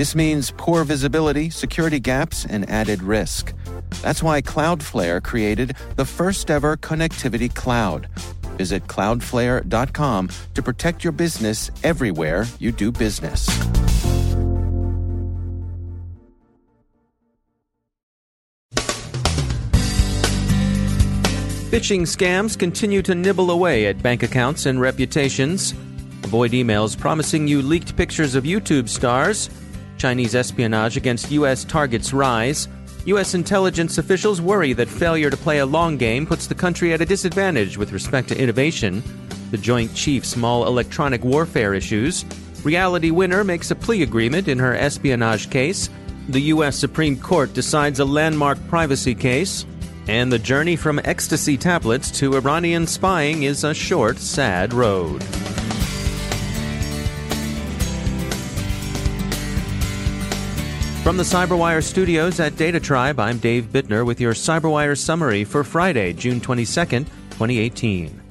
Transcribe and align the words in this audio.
This 0.00 0.14
means 0.14 0.50
poor 0.56 0.82
visibility, 0.84 1.50
security 1.50 2.00
gaps, 2.00 2.46
and 2.46 2.66
added 2.70 3.02
risk. 3.02 3.52
That's 4.00 4.22
why 4.22 4.40
Cloudflare 4.40 5.22
created 5.22 5.76
the 5.96 6.06
first 6.06 6.50
ever 6.50 6.78
connectivity 6.78 7.54
cloud. 7.54 8.08
Visit 8.56 8.86
cloudflare.com 8.86 10.30
to 10.54 10.62
protect 10.62 11.04
your 11.04 11.12
business 11.12 11.70
everywhere 11.84 12.46
you 12.58 12.72
do 12.72 12.90
business. 12.90 13.46
Phishing 21.68 22.06
scams 22.06 22.58
continue 22.58 23.02
to 23.02 23.14
nibble 23.14 23.50
away 23.50 23.84
at 23.84 24.02
bank 24.02 24.22
accounts 24.22 24.64
and 24.64 24.80
reputations. 24.80 25.72
Avoid 26.24 26.52
emails 26.52 26.98
promising 26.98 27.46
you 27.46 27.60
leaked 27.60 27.98
pictures 27.98 28.34
of 28.34 28.44
YouTube 28.44 28.88
stars. 28.88 29.50
Chinese 30.00 30.34
espionage 30.34 30.96
against 30.96 31.30
U.S. 31.30 31.62
targets 31.62 32.14
rise. 32.14 32.68
U.S. 33.04 33.34
intelligence 33.34 33.98
officials 33.98 34.40
worry 34.40 34.72
that 34.72 34.88
failure 34.88 35.28
to 35.28 35.36
play 35.36 35.58
a 35.58 35.66
long 35.66 35.98
game 35.98 36.26
puts 36.26 36.46
the 36.46 36.54
country 36.54 36.94
at 36.94 37.02
a 37.02 37.04
disadvantage 37.04 37.76
with 37.76 37.92
respect 37.92 38.28
to 38.28 38.40
innovation. 38.40 39.02
The 39.50 39.58
Joint 39.58 39.94
Chiefs 39.94 40.30
small 40.30 40.66
electronic 40.66 41.22
warfare 41.22 41.74
issues. 41.74 42.24
Reality 42.64 43.10
Winner 43.10 43.44
makes 43.44 43.70
a 43.70 43.74
plea 43.74 44.02
agreement 44.02 44.48
in 44.48 44.58
her 44.58 44.74
espionage 44.74 45.50
case. 45.50 45.90
The 46.30 46.40
U.S. 46.54 46.76
Supreme 46.76 47.18
Court 47.18 47.52
decides 47.52 48.00
a 48.00 48.04
landmark 48.06 48.58
privacy 48.68 49.14
case. 49.14 49.66
And 50.08 50.32
the 50.32 50.38
journey 50.38 50.76
from 50.76 50.98
ecstasy 51.04 51.58
tablets 51.58 52.10
to 52.12 52.36
Iranian 52.36 52.86
spying 52.86 53.42
is 53.42 53.64
a 53.64 53.74
short, 53.74 54.16
sad 54.16 54.72
road. 54.72 55.22
From 61.10 61.16
the 61.16 61.24
CyberWire 61.24 61.82
studios 61.82 62.38
at 62.38 62.54
Data 62.54 62.78
Tribe, 62.78 63.18
I'm 63.18 63.38
Dave 63.38 63.64
Bittner 63.72 64.06
with 64.06 64.20
your 64.20 64.32
CyberWire 64.32 64.96
summary 64.96 65.42
for 65.42 65.64
Friday, 65.64 66.12
June 66.12 66.40
22nd, 66.40 67.06
2018. 67.30 68.22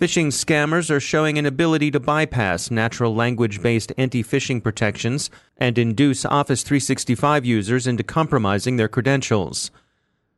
Phishing 0.00 0.28
scammers 0.28 0.88
are 0.88 1.00
showing 1.00 1.36
an 1.36 1.46
ability 1.46 1.90
to 1.90 1.98
bypass 1.98 2.70
natural 2.70 3.12
language 3.12 3.60
based 3.60 3.92
anti 3.98 4.22
phishing 4.22 4.62
protections 4.62 5.30
and 5.56 5.76
induce 5.78 6.24
Office 6.24 6.62
365 6.62 7.44
users 7.44 7.88
into 7.88 8.04
compromising 8.04 8.76
their 8.76 8.86
credentials. 8.86 9.72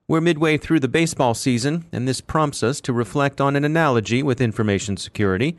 We're 0.09 0.23
midway 0.23 0.57
through 0.57 0.81
the 0.81 0.89
baseball 0.89 1.35
season, 1.35 1.85
and 1.93 2.09
this 2.09 2.23
prompts 2.23 2.63
us 2.63 2.81
to 2.81 2.95
reflect 2.95 3.43
on 3.43 3.57
an 3.57 3.65
analogy 3.67 4.23
with 4.23 4.41
information 4.41 4.97
security. 4.97 5.59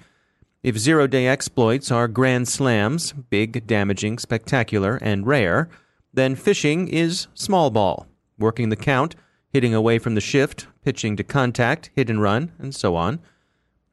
If 0.64 0.78
zero 0.78 1.08
day 1.08 1.28
exploits 1.28 1.92
are 1.92 2.08
grand 2.08 2.48
slams, 2.48 3.14
big, 3.14 3.66
damaging, 3.66 4.20
spectacular, 4.20 4.98
and 5.02 5.26
rare, 5.26 5.70
then 6.14 6.36
phishing 6.36 6.88
is 6.88 7.28
small 7.34 7.72
ball, 7.72 8.06
working 8.38 8.70
the 8.70 8.76
count, 8.76 9.16
hitting 9.50 9.74
away 9.74 9.98
from 9.98 10.14
the 10.14 10.22
shift, 10.22 10.68
pitching 10.84 11.16
to 11.18 11.24
contact, 11.24 11.90
hit 11.96 12.12
and 12.12 12.22
run, 12.22 12.52
and 12.60 12.76
so 12.76 12.96
on. 12.96 13.20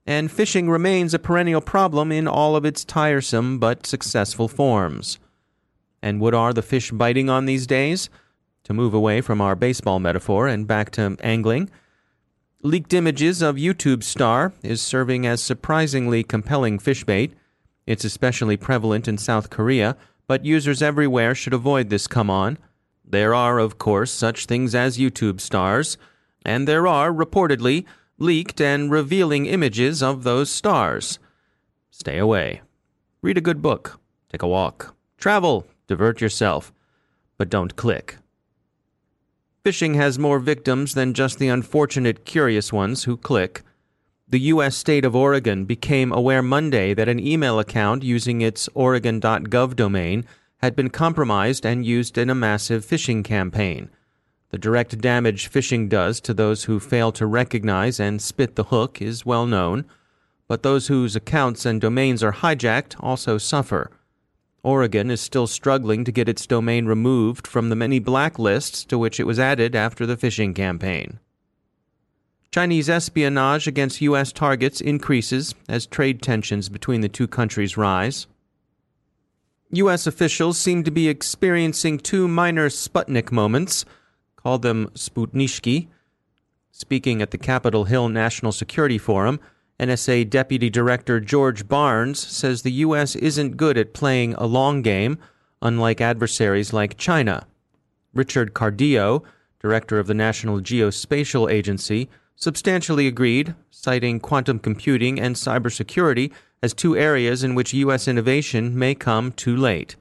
And 0.07 0.29
phishing 0.29 0.69
remains 0.69 1.15
a 1.15 1.19
perennial 1.19 1.63
problem 1.63 2.13
in 2.13 2.29
all 2.29 2.55
of 2.55 2.67
its 2.67 2.85
tiresome 2.85 3.59
but 3.59 3.87
successful 3.87 4.49
forms. 4.49 5.19
And 6.03 6.21
what 6.21 6.35
are 6.35 6.53
the 6.53 6.63
fish 6.63 6.91
biting 6.91 7.31
on 7.31 7.47
these 7.47 7.67
days? 7.67 8.11
To 8.65 8.75
move 8.75 8.93
away 8.93 9.23
from 9.23 9.41
our 9.41 9.55
baseball 9.55 10.01
metaphor 10.01 10.47
and 10.49 10.67
back 10.67 10.91
to 10.93 11.17
angling, 11.21 11.71
Leaked 12.65 12.93
images 12.93 13.41
of 13.41 13.55
YouTube 13.55 14.03
star 14.03 14.53
is 14.65 14.83
serving 14.83 15.25
as 15.25 15.41
surprisingly 15.41 16.25
compelling 16.25 16.81
fish 16.81 17.05
bait. 17.05 17.33
It's 17.87 18.05
especially 18.05 18.57
prevalent 18.57 19.07
in 19.07 19.17
South 19.17 19.49
Korea, 19.49 19.97
but 20.27 20.45
users 20.45 20.83
everywhere 20.83 21.37
should 21.37 21.55
avoid 21.55 21.89
this 21.89 22.09
come 22.09 22.29
on. 22.29 22.59
There 23.05 23.33
are, 23.33 23.61
of 23.61 23.79
course, 23.79 24.11
such 24.11 24.47
things 24.47 24.75
as 24.75 24.99
YouTube 24.99 25.41
stars, 25.41 25.99
and 26.45 26.67
there 26.67 26.89
are, 26.89 27.13
reportedly, 27.13 27.85
leaked 28.19 28.61
and 28.61 28.91
revealing 28.91 29.47
images 29.47 30.03
of 30.03 30.25
those 30.25 30.51
stars. 30.51 31.21
Stay 31.93 32.19
away. 32.19 32.63
Read 33.23 33.39
a 33.39 33.41
good 33.41 33.63
book. 33.63 34.01
Take 34.31 34.43
a 34.43 34.49
walk. 34.49 34.97
Travel. 35.17 35.65
Divert 35.87 36.21
yourself. 36.21 36.73
But 37.37 37.51
don't 37.51 37.77
click. 37.77 38.17
Phishing 39.69 39.97
has 39.97 40.19
more 40.19 40.39
victims 40.39 40.95
than 40.95 41.13
just 41.13 41.39
the 41.39 41.49
unfortunate 41.49 42.25
curious 42.25 42.73
ones 42.73 43.05
who 43.05 43.19
click. 43.19 43.61
The 44.27 44.41
U.S. 44.55 44.75
state 44.75 45.05
of 45.05 45.15
Oregon 45.15 45.67
became 45.67 46.11
aware 46.11 46.41
Monday 46.41 46.95
that 46.95 47.07
an 47.07 47.21
email 47.21 47.59
account 47.59 48.03
using 48.03 48.41
its 48.41 48.71
Oregon.gov 48.73 49.77
domain 49.77 50.25
had 50.63 50.75
been 50.75 50.89
compromised 50.89 51.67
and 51.67 51.85
used 51.85 52.17
in 52.17 52.31
a 52.31 52.35
massive 52.35 52.83
phishing 52.83 53.23
campaign. 53.23 53.91
The 54.53 54.57
direct 54.57 55.03
damage 55.03 55.51
phishing 55.51 55.91
does 55.91 56.19
to 56.23 56.33
those 56.33 56.65
who 56.65 56.81
fail 56.81 57.13
to 57.13 57.27
recognize 57.27 58.01
and 58.01 58.23
spit 58.23 58.57
the 58.57 58.65
hook 58.73 59.03
is 59.03 59.27
well 59.27 59.45
known, 59.45 59.85
but 60.47 60.63
those 60.63 60.87
whose 60.87 61.15
accounts 61.15 61.67
and 61.67 61.79
domains 61.79 62.23
are 62.23 62.33
hijacked 62.33 62.97
also 63.01 63.37
suffer. 63.37 63.91
Oregon 64.69 65.11
is 65.11 65.23
still 65.23 65.47
struggling 65.47 66.05
to 66.05 66.13
get 66.13 66.29
its 66.29 66.47
domain 66.47 66.85
removed 66.85 67.47
from 67.47 67.71
the 67.71 67.75
many 67.75 67.99
blacklists 67.99 68.87
to 68.89 68.99
which 68.99 69.19
it 69.19 69.25
was 69.25 69.39
added 69.39 69.75
after 69.75 70.05
the 70.05 70.15
phishing 70.15 70.55
campaign. 70.55 71.19
Chinese 72.51 72.91
espionage 72.91 73.67
against 73.67 74.03
U.S. 74.03 74.31
targets 74.31 74.83
increases 74.83 75.55
as 75.71 75.87
trade 75.87 76.21
tensions 76.21 76.69
between 76.69 77.01
the 77.01 77.09
two 77.09 77.27
countries 77.27 77.79
rise. 77.79 78.27
U.S. 79.71 80.07
officials 80.07 80.59
seem 80.59 80.85
to 80.85 80.91
be 80.91 81.09
experiencing 81.09 81.97
two 81.97 82.29
minor 82.29 82.69
Sputnik 82.69 83.33
moments, 83.33 83.87
call 84.37 84.59
them 84.59 84.91
Sputnishki. 84.93 85.89
Speaking 86.73 87.23
at 87.23 87.31
the 87.31 87.39
Capitol 87.39 87.85
Hill 87.85 88.11
National 88.11 88.53
Security 88.53 88.99
Forum, 88.99 89.41
NSA 89.81 90.29
Deputy 90.29 90.69
Director 90.69 91.21
George 91.21 91.69
Barnes 91.69 92.19
says 92.19 92.63
the 92.63 92.73
U.S. 92.73 93.15
isn't 93.15 93.57
good 93.57 93.79
at 93.79 93.95
playing 93.95 94.35
a 94.35 94.45
long 94.45 94.83
game, 94.83 95.19
unlike 95.63 96.01
adversaries 96.01 96.73
like 96.73 96.97
China. 96.97 97.47
Richard 98.13 98.55
Cardillo, 98.55 99.23
Director 99.61 100.01
of 100.01 100.09
the 100.09 100.15
National 100.15 100.61
Geospatial 100.61 101.49
Agency, 101.49 102.09
substantially 102.35 103.07
agreed, 103.07 103.55
citing 103.71 104.19
quantum 104.19 104.59
computing 104.59 105.21
and 105.21 105.37
cybersecurity 105.37 106.33
as 106.61 106.75
two 106.75 106.97
areas 106.97 107.45
in 107.45 107.55
which 107.55 107.75
U.S. 107.75 108.09
innovation 108.09 108.77
may 108.77 108.97
come 108.97 109.31
too 109.31 109.57
late. 109.57 109.95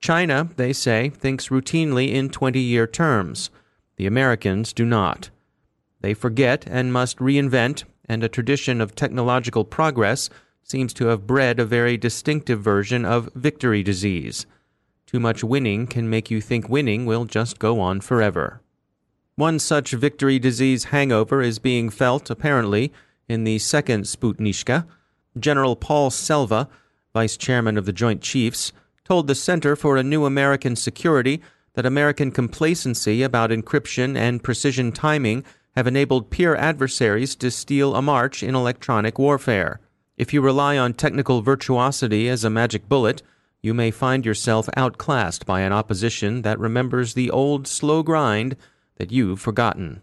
China, 0.00 0.48
they 0.56 0.72
say, 0.72 1.08
thinks 1.08 1.48
routinely 1.48 2.12
in 2.12 2.30
20 2.30 2.58
year 2.58 2.86
terms. 2.86 3.50
The 3.96 4.06
Americans 4.06 4.72
do 4.72 4.84
not. 4.84 5.30
They 6.00 6.14
forget 6.14 6.66
and 6.66 6.92
must 6.92 7.18
reinvent 7.18 7.84
and 8.08 8.22
a 8.22 8.28
tradition 8.28 8.80
of 8.80 8.94
technological 8.94 9.64
progress 9.64 10.30
seems 10.62 10.94
to 10.94 11.06
have 11.06 11.26
bred 11.26 11.60
a 11.60 11.64
very 11.64 11.96
distinctive 11.96 12.60
version 12.60 13.04
of 13.04 13.30
victory 13.34 13.82
disease. 13.82 14.46
Too 15.06 15.20
much 15.20 15.44
winning 15.44 15.86
can 15.86 16.10
make 16.10 16.30
you 16.30 16.40
think 16.40 16.68
winning 16.68 17.06
will 17.06 17.24
just 17.24 17.58
go 17.58 17.80
on 17.80 18.00
forever. 18.00 18.60
One 19.36 19.58
such 19.58 19.90
victory 19.92 20.38
disease 20.38 20.84
hangover 20.84 21.42
is 21.42 21.58
being 21.58 21.90
felt, 21.90 22.30
apparently, 22.30 22.92
in 23.28 23.44
the 23.44 23.58
second 23.58 24.04
Sputnishka. 24.04 24.86
General 25.38 25.76
Paul 25.76 26.10
Selva, 26.10 26.68
vice 27.12 27.36
chairman 27.36 27.76
of 27.76 27.84
the 27.84 27.92
Joint 27.92 28.22
Chiefs, 28.22 28.72
told 29.04 29.26
the 29.26 29.34
Center 29.34 29.76
for 29.76 29.96
a 29.96 30.02
New 30.02 30.24
American 30.24 30.76
Security 30.76 31.42
that 31.74 31.84
American 31.84 32.30
complacency 32.30 33.22
about 33.22 33.50
encryption 33.50 34.16
and 34.16 34.42
precision 34.42 34.92
timing 34.92 35.44
have 35.76 35.86
enabled 35.86 36.30
peer 36.30 36.54
adversaries 36.54 37.34
to 37.36 37.50
steal 37.50 37.94
a 37.94 38.02
march 38.02 38.42
in 38.42 38.54
electronic 38.54 39.18
warfare. 39.18 39.80
If 40.16 40.32
you 40.32 40.40
rely 40.40 40.78
on 40.78 40.94
technical 40.94 41.42
virtuosity 41.42 42.28
as 42.28 42.44
a 42.44 42.50
magic 42.50 42.88
bullet, 42.88 43.22
you 43.60 43.74
may 43.74 43.90
find 43.90 44.24
yourself 44.24 44.68
outclassed 44.76 45.46
by 45.46 45.60
an 45.60 45.72
opposition 45.72 46.42
that 46.42 46.60
remembers 46.60 47.14
the 47.14 47.30
old 47.30 47.66
slow 47.66 48.02
grind 48.02 48.56
that 48.96 49.10
you've 49.10 49.40
forgotten. 49.40 50.02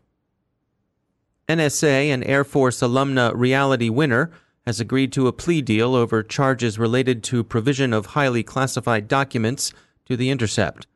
NSA 1.47 2.07
and 2.07 2.25
Air 2.25 2.43
Force 2.43 2.79
alumna 2.79 3.31
Reality 3.35 3.89
Winner 3.89 4.31
has 4.65 4.79
agreed 4.79 5.11
to 5.13 5.27
a 5.27 5.33
plea 5.33 5.61
deal 5.61 5.95
over 5.95 6.23
charges 6.23 6.77
related 6.77 7.23
to 7.23 7.43
provision 7.43 7.93
of 7.93 8.07
highly 8.07 8.43
classified 8.43 9.07
documents 9.07 9.73
to 10.05 10.15
The 10.17 10.29
Intercept. 10.29 10.87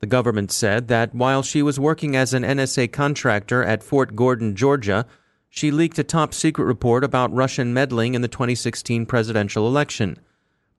The 0.00 0.06
government 0.06 0.52
said 0.52 0.88
that 0.88 1.14
while 1.14 1.42
she 1.42 1.62
was 1.62 1.80
working 1.80 2.14
as 2.14 2.34
an 2.34 2.42
NSA 2.42 2.92
contractor 2.92 3.62
at 3.64 3.82
Fort 3.82 4.14
Gordon, 4.14 4.54
Georgia, 4.54 5.06
she 5.48 5.70
leaked 5.70 5.98
a 5.98 6.04
top 6.04 6.34
secret 6.34 6.64
report 6.64 7.02
about 7.02 7.32
Russian 7.32 7.72
meddling 7.72 8.14
in 8.14 8.20
the 8.20 8.28
2016 8.28 9.06
presidential 9.06 9.66
election. 9.66 10.18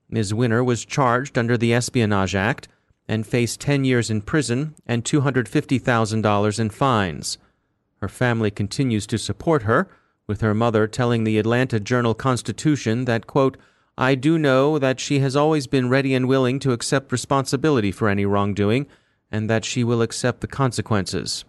Ms. 0.09 0.33
Winner 0.33 0.63
was 0.63 0.85
charged 0.85 1.37
under 1.37 1.57
the 1.57 1.73
Espionage 1.73 2.35
Act 2.35 2.67
and 3.07 3.25
faced 3.25 3.59
10 3.59 3.85
years 3.85 4.11
in 4.11 4.21
prison 4.21 4.75
and 4.85 5.03
$250,000 5.03 6.59
in 6.59 6.69
fines. 6.69 7.37
Her 7.99 8.07
family 8.07 8.51
continues 8.51 9.07
to 9.07 9.17
support 9.17 9.63
her, 9.63 9.89
with 10.27 10.41
her 10.41 10.53
mother 10.53 10.87
telling 10.87 11.23
the 11.23 11.39
Atlanta 11.39 11.79
Journal 11.79 12.13
Constitution 12.13 13.05
that, 13.05 13.25
quote, 13.25 13.57
I 13.97 14.13
do 14.13 14.37
know 14.37 14.77
that 14.77 14.99
she 14.99 15.19
has 15.19 15.35
always 15.35 15.65
been 15.65 15.89
ready 15.89 16.13
and 16.13 16.27
willing 16.27 16.59
to 16.59 16.71
accept 16.71 17.11
responsibility 17.11 17.91
for 17.91 18.09
any 18.09 18.25
wrongdoing, 18.25 18.85
and 19.31 19.50
that 19.50 19.65
she 19.65 19.83
will 19.83 20.01
accept 20.01 20.41
the 20.41 20.47
consequences. 20.47 21.45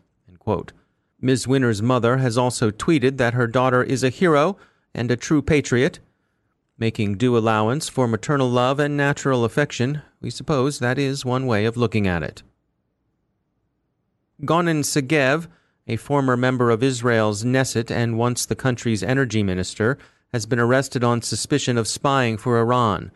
Ms. 1.21 1.47
Winner's 1.47 1.83
mother 1.83 2.19
has 2.19 2.39
also 2.39 2.71
tweeted 2.71 3.19
that 3.19 3.35
her 3.35 3.47
daughter 3.47 3.83
is 3.83 4.03
a 4.03 4.09
hero 4.09 4.57
and 4.95 5.11
a 5.11 5.17
true 5.17 5.43
patriot. 5.43 5.99
Making 6.79 7.17
due 7.17 7.37
allowance 7.37 7.89
for 7.89 8.07
maternal 8.07 8.49
love 8.49 8.79
and 8.79 8.97
natural 8.97 9.45
affection, 9.45 10.03
we 10.21 10.31
suppose 10.31 10.79
that 10.79 10.99
is 10.99 11.25
one 11.25 11.47
way 11.47 11.65
of 11.65 11.77
looking 11.77 12.07
at 12.07 12.23
it. 12.23 12.43
Gonen 14.43 14.85
Segev, 14.85 15.49
a 15.89 15.97
former 15.97 16.37
member 16.37 16.71
of 16.71 16.83
Israel's 16.83 17.43
Knesset 17.43 17.91
and 17.91 18.17
once 18.17 18.47
the 18.47 18.55
country's 18.55 19.03
energy 19.03 19.43
minister, 19.43 19.99
has 20.33 20.47
been 20.47 20.61
arrested 20.61 21.03
on 21.03 21.23
suspicion 21.23 21.77
of 21.77 21.89
spying 21.89 22.37
for 22.37 22.59
Iran. 22.59 23.11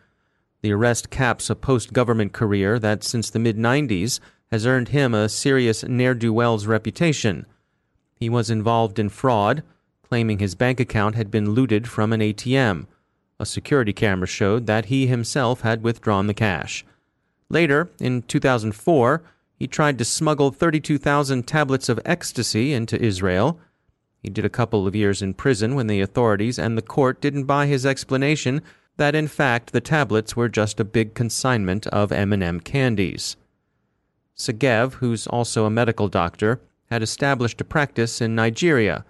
The 0.61 0.73
arrest 0.73 1.09
caps 1.09 1.49
a 1.49 1.55
post 1.55 1.93
government 1.93 2.33
career 2.33 2.79
that, 2.79 3.03
since 3.03 3.29
the 3.29 3.39
mid 3.39 3.57
90s, 3.57 4.19
has 4.53 4.67
earned 4.67 4.89
him 4.89 5.15
a 5.15 5.27
serious 5.27 5.83
ne'er 5.83 6.13
do 6.13 6.31
well's 6.31 6.67
reputation. 6.67 7.43
He 8.13 8.29
was 8.29 8.51
involved 8.51 8.99
in 8.99 9.09
fraud, 9.09 9.63
claiming 10.03 10.37
his 10.37 10.53
bank 10.53 10.79
account 10.79 11.15
had 11.15 11.31
been 11.31 11.55
looted 11.55 11.87
from 11.87 12.13
an 12.13 12.19
ATM. 12.19 12.85
A 13.39 13.47
security 13.47 13.93
camera 13.93 14.27
showed 14.27 14.67
that 14.67 14.85
he 14.85 15.07
himself 15.07 15.61
had 15.61 15.81
withdrawn 15.81 16.27
the 16.27 16.35
cash. 16.35 16.85
Later, 17.49 17.89
in 17.99 18.21
2004, 18.21 19.23
he 19.55 19.65
tried 19.65 19.97
to 19.97 20.05
smuggle 20.05 20.51
32,000 20.51 21.47
tablets 21.47 21.89
of 21.89 21.99
ecstasy 22.05 22.73
into 22.73 23.03
Israel. 23.03 23.59
He 24.21 24.29
did 24.29 24.45
a 24.45 24.49
couple 24.49 24.85
of 24.85 24.95
years 24.95 25.23
in 25.23 25.33
prison 25.33 25.73
when 25.73 25.87
the 25.87 25.99
authorities 25.99 26.59
and 26.59 26.77
the 26.77 26.83
court 26.83 27.19
didn't 27.21 27.45
buy 27.45 27.65
his 27.65 27.87
explanation 27.87 28.61
that 28.97 29.15
in 29.15 29.27
fact 29.27 29.71
the 29.71 29.81
tablets 29.81 30.35
were 30.35 30.47
just 30.47 30.79
a 30.79 30.85
big 30.85 31.15
consignment 31.15 31.87
of 31.87 32.11
M&M 32.11 32.59
candies. 32.59 33.35
Segev, 34.37 34.93
who's 34.93 35.27
also 35.27 35.65
a 35.65 35.69
medical 35.69 36.07
doctor, 36.07 36.61
had 36.89 37.01
established 37.01 37.61
a 37.61 37.65
practice 37.65 38.21
in 38.21 38.35
Nigeria. 38.35 39.05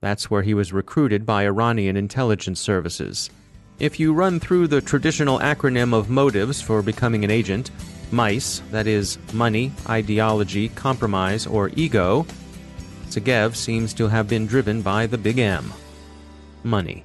That's 0.00 0.30
where 0.30 0.42
he 0.42 0.54
was 0.54 0.72
recruited 0.72 1.26
by 1.26 1.44
Iranian 1.44 1.96
intelligence 1.96 2.60
services. 2.60 3.30
If 3.78 3.98
you 3.98 4.12
run 4.12 4.40
through 4.40 4.68
the 4.68 4.80
traditional 4.80 5.38
acronym 5.38 5.94
of 5.94 6.10
motives 6.10 6.60
for 6.60 6.82
becoming 6.82 7.24
an 7.24 7.30
agent, 7.30 7.70
MICE, 8.12 8.62
that 8.70 8.86
is, 8.86 9.18
money, 9.32 9.72
ideology, 9.88 10.68
compromise, 10.70 11.46
or 11.46 11.70
ego, 11.76 12.26
Segev 13.08 13.56
seems 13.56 13.94
to 13.94 14.08
have 14.08 14.28
been 14.28 14.46
driven 14.46 14.82
by 14.82 15.06
the 15.06 15.18
big 15.18 15.38
M 15.38 15.72
money. 16.62 17.04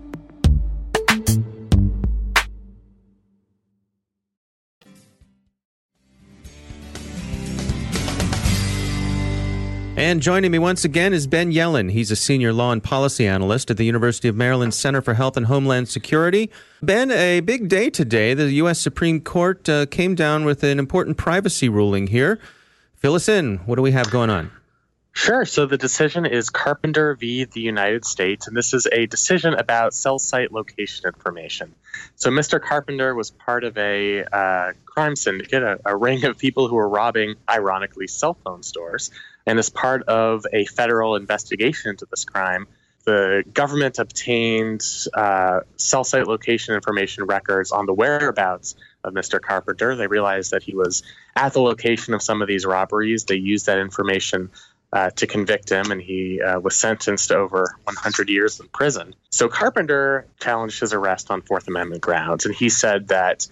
And 9.97 10.21
joining 10.21 10.51
me 10.51 10.57
once 10.57 10.85
again 10.85 11.13
is 11.13 11.27
Ben 11.27 11.51
Yelin. 11.51 11.91
He's 11.91 12.11
a 12.11 12.15
senior 12.15 12.53
law 12.53 12.71
and 12.71 12.81
policy 12.81 13.27
analyst 13.27 13.69
at 13.69 13.77
the 13.77 13.83
University 13.83 14.29
of 14.29 14.35
Maryland 14.35 14.73
Center 14.73 15.01
for 15.01 15.13
Health 15.13 15.35
and 15.35 15.45
Homeland 15.45 15.89
Security. 15.89 16.49
Ben, 16.81 17.11
a 17.11 17.41
big 17.41 17.67
day 17.67 17.89
today. 17.89 18.33
The 18.33 18.51
U.S. 18.53 18.79
Supreme 18.79 19.19
Court 19.19 19.67
uh, 19.67 19.85
came 19.87 20.15
down 20.15 20.45
with 20.45 20.63
an 20.63 20.79
important 20.79 21.17
privacy 21.17 21.67
ruling 21.67 22.07
here. 22.07 22.39
Fill 22.95 23.15
us 23.15 23.27
in. 23.27 23.57
What 23.65 23.75
do 23.75 23.81
we 23.81 23.91
have 23.91 24.09
going 24.09 24.29
on? 24.29 24.49
Sure. 25.13 25.45
So 25.45 25.65
the 25.65 25.77
decision 25.77 26.25
is 26.25 26.49
Carpenter 26.49 27.15
v. 27.15 27.43
the 27.43 27.59
United 27.59 28.05
States, 28.05 28.47
and 28.47 28.55
this 28.55 28.73
is 28.73 28.87
a 28.89 29.07
decision 29.07 29.53
about 29.53 29.93
cell 29.93 30.17
site 30.17 30.53
location 30.53 31.05
information. 31.05 31.75
So 32.15 32.29
Mr. 32.29 32.61
Carpenter 32.61 33.13
was 33.13 33.29
part 33.29 33.65
of 33.65 33.77
a 33.77 34.23
uh, 34.23 34.71
crime 34.85 35.17
syndicate, 35.17 35.63
a, 35.63 35.79
a 35.85 35.97
ring 35.97 36.23
of 36.23 36.37
people 36.37 36.69
who 36.69 36.75
were 36.75 36.87
robbing, 36.87 37.35
ironically, 37.49 38.07
cell 38.07 38.35
phone 38.35 38.63
stores. 38.63 39.11
And 39.45 39.59
as 39.59 39.69
part 39.69 40.03
of 40.03 40.45
a 40.53 40.65
federal 40.65 41.17
investigation 41.17 41.91
into 41.91 42.05
this 42.09 42.23
crime, 42.23 42.67
the 43.03 43.43
government 43.51 43.99
obtained 43.99 44.83
uh, 45.13 45.61
cell 45.75 46.03
site 46.03 46.27
location 46.27 46.75
information 46.75 47.25
records 47.25 47.71
on 47.71 47.85
the 47.85 47.93
whereabouts 47.93 48.75
of 49.03 49.13
Mr. 49.13 49.41
Carpenter. 49.41 49.95
They 49.95 50.07
realized 50.07 50.51
that 50.51 50.63
he 50.63 50.75
was 50.75 51.03
at 51.35 51.53
the 51.53 51.61
location 51.61 52.13
of 52.13 52.21
some 52.21 52.41
of 52.41 52.47
these 52.47 52.65
robberies. 52.65 53.25
They 53.25 53.35
used 53.35 53.65
that 53.65 53.79
information 53.79 54.51
uh, 54.93 55.09
to 55.11 55.27
convict 55.27 55.69
him, 55.69 55.91
and 55.91 56.01
he 56.01 56.41
uh, 56.41 56.59
was 56.59 56.75
sentenced 56.75 57.29
to 57.29 57.35
over 57.35 57.75
100 57.85 58.29
years 58.29 58.59
in 58.59 58.67
prison. 58.67 59.15
So 59.29 59.47
Carpenter 59.47 60.27
challenged 60.39 60.79
his 60.79 60.93
arrest 60.93 61.31
on 61.31 61.41
Fourth 61.41 61.67
Amendment 61.67 62.01
grounds, 62.01 62.45
and 62.45 62.53
he 62.53 62.69
said 62.69 63.07
that 63.09 63.47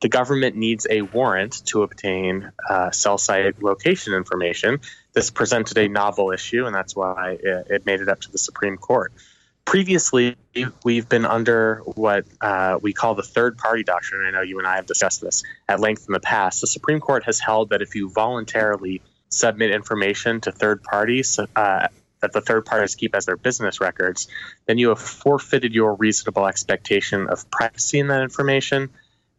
the 0.00 0.08
government 0.08 0.56
needs 0.56 0.86
a 0.88 1.02
warrant 1.02 1.64
to 1.66 1.82
obtain 1.82 2.52
uh, 2.68 2.90
cell 2.92 3.18
site 3.18 3.62
location 3.62 4.14
information. 4.14 4.80
This 5.12 5.30
presented 5.30 5.76
a 5.76 5.88
novel 5.88 6.30
issue, 6.30 6.66
and 6.66 6.74
that's 6.74 6.94
why 6.94 7.38
it, 7.42 7.66
it 7.68 7.86
made 7.86 8.00
it 8.00 8.08
up 8.08 8.20
to 8.20 8.32
the 8.32 8.38
Supreme 8.38 8.76
Court 8.76 9.12
previously 9.68 10.34
we've 10.82 11.10
been 11.10 11.26
under 11.26 11.82
what 11.84 12.24
uh, 12.40 12.78
we 12.80 12.94
call 12.94 13.14
the 13.14 13.22
third 13.22 13.58
party 13.58 13.82
doctrine. 13.82 14.26
I 14.26 14.30
know 14.30 14.40
you 14.40 14.58
and 14.58 14.66
I 14.66 14.76
have 14.76 14.86
discussed 14.86 15.20
this 15.20 15.42
at 15.68 15.78
length 15.78 16.06
in 16.08 16.14
the 16.14 16.20
past. 16.20 16.62
The 16.62 16.66
Supreme 16.66 17.00
Court 17.00 17.24
has 17.24 17.38
held 17.38 17.68
that 17.68 17.82
if 17.82 17.94
you 17.94 18.08
voluntarily 18.08 19.02
submit 19.30 19.70
information 19.70 20.40
to 20.42 20.52
third 20.52 20.82
parties 20.82 21.38
uh, 21.56 21.88
that 22.20 22.32
the 22.32 22.40
third 22.40 22.64
parties 22.64 22.94
keep 22.94 23.14
as 23.14 23.26
their 23.26 23.36
business 23.36 23.80
records, 23.80 24.28
then 24.66 24.78
you 24.78 24.88
have 24.88 25.00
forfeited 25.00 25.72
your 25.72 25.94
reasonable 25.94 26.46
expectation 26.46 27.28
of 27.28 27.50
privacy 27.50 27.98
in 27.98 28.08
that 28.08 28.22
information. 28.22 28.90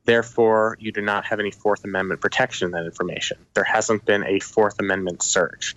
Therefore, 0.06 0.78
you 0.80 0.92
do 0.92 1.02
not 1.02 1.26
have 1.26 1.40
any 1.40 1.52
Fourth 1.52 1.84
Amendment 1.84 2.22
protection 2.22 2.68
in 2.68 2.72
that 2.72 2.86
information. 2.86 3.38
There 3.54 3.64
hasn't 3.64 4.06
been 4.06 4.24
a 4.24 4.40
Fourth 4.40 4.80
Amendment 4.80 5.22
search. 5.22 5.76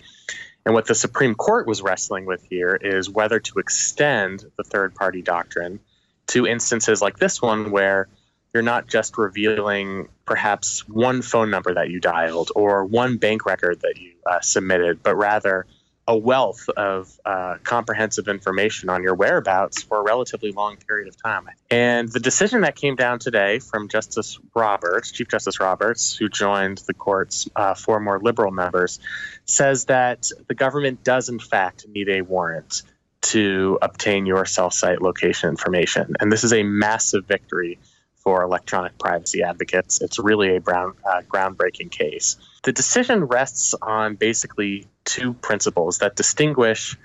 And 0.65 0.73
what 0.73 0.85
the 0.85 0.95
Supreme 0.95 1.35
Court 1.35 1.67
was 1.67 1.81
wrestling 1.81 2.25
with 2.25 2.43
here 2.49 2.75
is 2.75 3.09
whether 3.09 3.39
to 3.39 3.59
extend 3.59 4.45
the 4.57 4.63
third 4.63 4.95
party 4.95 5.21
doctrine 5.21 5.79
to 6.27 6.47
instances 6.47 7.01
like 7.01 7.17
this 7.17 7.41
one 7.41 7.71
where 7.71 8.07
you're 8.53 8.63
not 8.63 8.87
just 8.87 9.17
revealing 9.17 10.09
perhaps 10.25 10.87
one 10.87 11.21
phone 11.21 11.49
number 11.49 11.73
that 11.73 11.89
you 11.89 11.99
dialed 11.99 12.51
or 12.55 12.85
one 12.85 13.17
bank 13.17 13.45
record 13.45 13.81
that 13.81 13.97
you 13.99 14.11
uh, 14.25 14.39
submitted, 14.41 15.01
but 15.01 15.15
rather 15.15 15.65
a 16.07 16.17
wealth 16.17 16.67
of 16.75 17.17
uh, 17.25 17.55
comprehensive 17.63 18.27
information 18.27 18.89
on 18.89 19.01
your 19.01 19.15
whereabouts 19.15 19.81
for 19.83 20.01
a 20.01 20.03
relatively 20.03 20.51
long 20.51 20.75
period 20.75 21.07
of 21.07 21.15
time. 21.21 21.47
And 21.71 22.09
the 22.09 22.19
decision 22.19 22.61
that 22.61 22.75
came 22.75 22.95
down 22.95 23.19
today 23.19 23.59
from 23.59 23.87
Justice 23.87 24.37
Roberts, 24.53 25.11
Chief 25.11 25.29
Justice 25.29 25.59
Roberts, 25.59 26.15
who 26.15 26.27
joined 26.27 26.79
the 26.79 26.93
court's 26.93 27.47
uh, 27.55 27.73
four 27.73 28.01
more 28.01 28.19
liberal 28.19 28.51
members, 28.51 28.99
says 29.45 29.85
that 29.85 30.29
the 30.47 30.53
government 30.53 31.03
does, 31.03 31.29
in 31.29 31.39
fact, 31.39 31.87
need 31.87 32.09
a 32.09 32.21
warrant 32.21 32.83
to 33.21 33.79
obtain 33.81 34.25
your 34.25 34.45
cell 34.45 34.69
site 34.69 35.01
location 35.01 35.49
information. 35.49 36.15
And 36.19 36.29
this 36.29 36.43
is 36.43 36.51
a 36.51 36.63
massive 36.63 37.25
victory 37.25 37.79
for 38.23 38.41
electronic 38.41 38.97
privacy 38.97 39.43
advocates. 39.43 40.01
It's 40.01 40.17
really 40.17 40.55
a 40.55 40.61
brown, 40.61 40.93
uh, 41.05 41.21
groundbreaking 41.27 41.91
case. 41.91 42.37
The 42.63 42.71
decision 42.71 43.25
rests 43.25 43.75
on 43.81 44.15
basically 44.15 44.87
two 45.03 45.33
principles 45.33 45.97
that 45.99 46.15
distinguish 46.15 46.97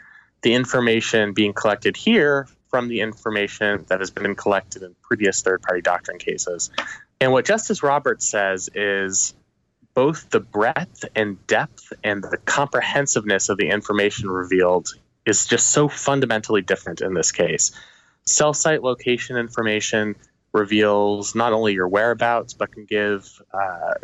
the 0.43 0.55
information 0.55 1.33
being 1.33 1.53
collected 1.53 1.97
here 1.97 2.47
from 2.69 2.89
the 2.89 3.01
information 3.01 3.85
that 3.89 4.01
has 4.01 4.11
been 4.11 4.35
collected 4.37 4.83
in 4.83 4.95
previous 5.03 5.43
third 5.43 5.63
party 5.63 5.81
doctrine 5.81 6.19
cases. 6.19 6.71
And 7.21 7.33
what 7.33 7.45
Justice 7.45 7.83
Roberts 7.83 8.29
says 8.29 8.71
is 8.75 9.35
both 9.95 10.31
the 10.31 10.41
breadth 10.41 11.05
and 11.17 11.45
depth 11.49 11.93
and 12.05 12.23
the 12.23 12.37
comprehensiveness 12.37 13.49
of 13.49 13.57
the 13.57 13.69
information 13.69 14.31
revealed 14.31 14.91
is 15.27 15.47
just 15.47 15.71
so 15.71 15.89
fundamentally 15.89 16.63
different 16.63 17.01
in 17.01 17.15
this 17.15 17.33
case. 17.33 17.73
Cell 18.25 18.55
site 18.55 18.83
location 18.83 19.37
information 19.37 20.15
reveals 20.52 21.35
not 21.35 21.52
only 21.52 21.75
your 21.75 21.88
whereabouts, 21.88 22.55
but 22.55 22.73
can 22.73 22.85
give 22.85 23.43
uh, 23.52 23.95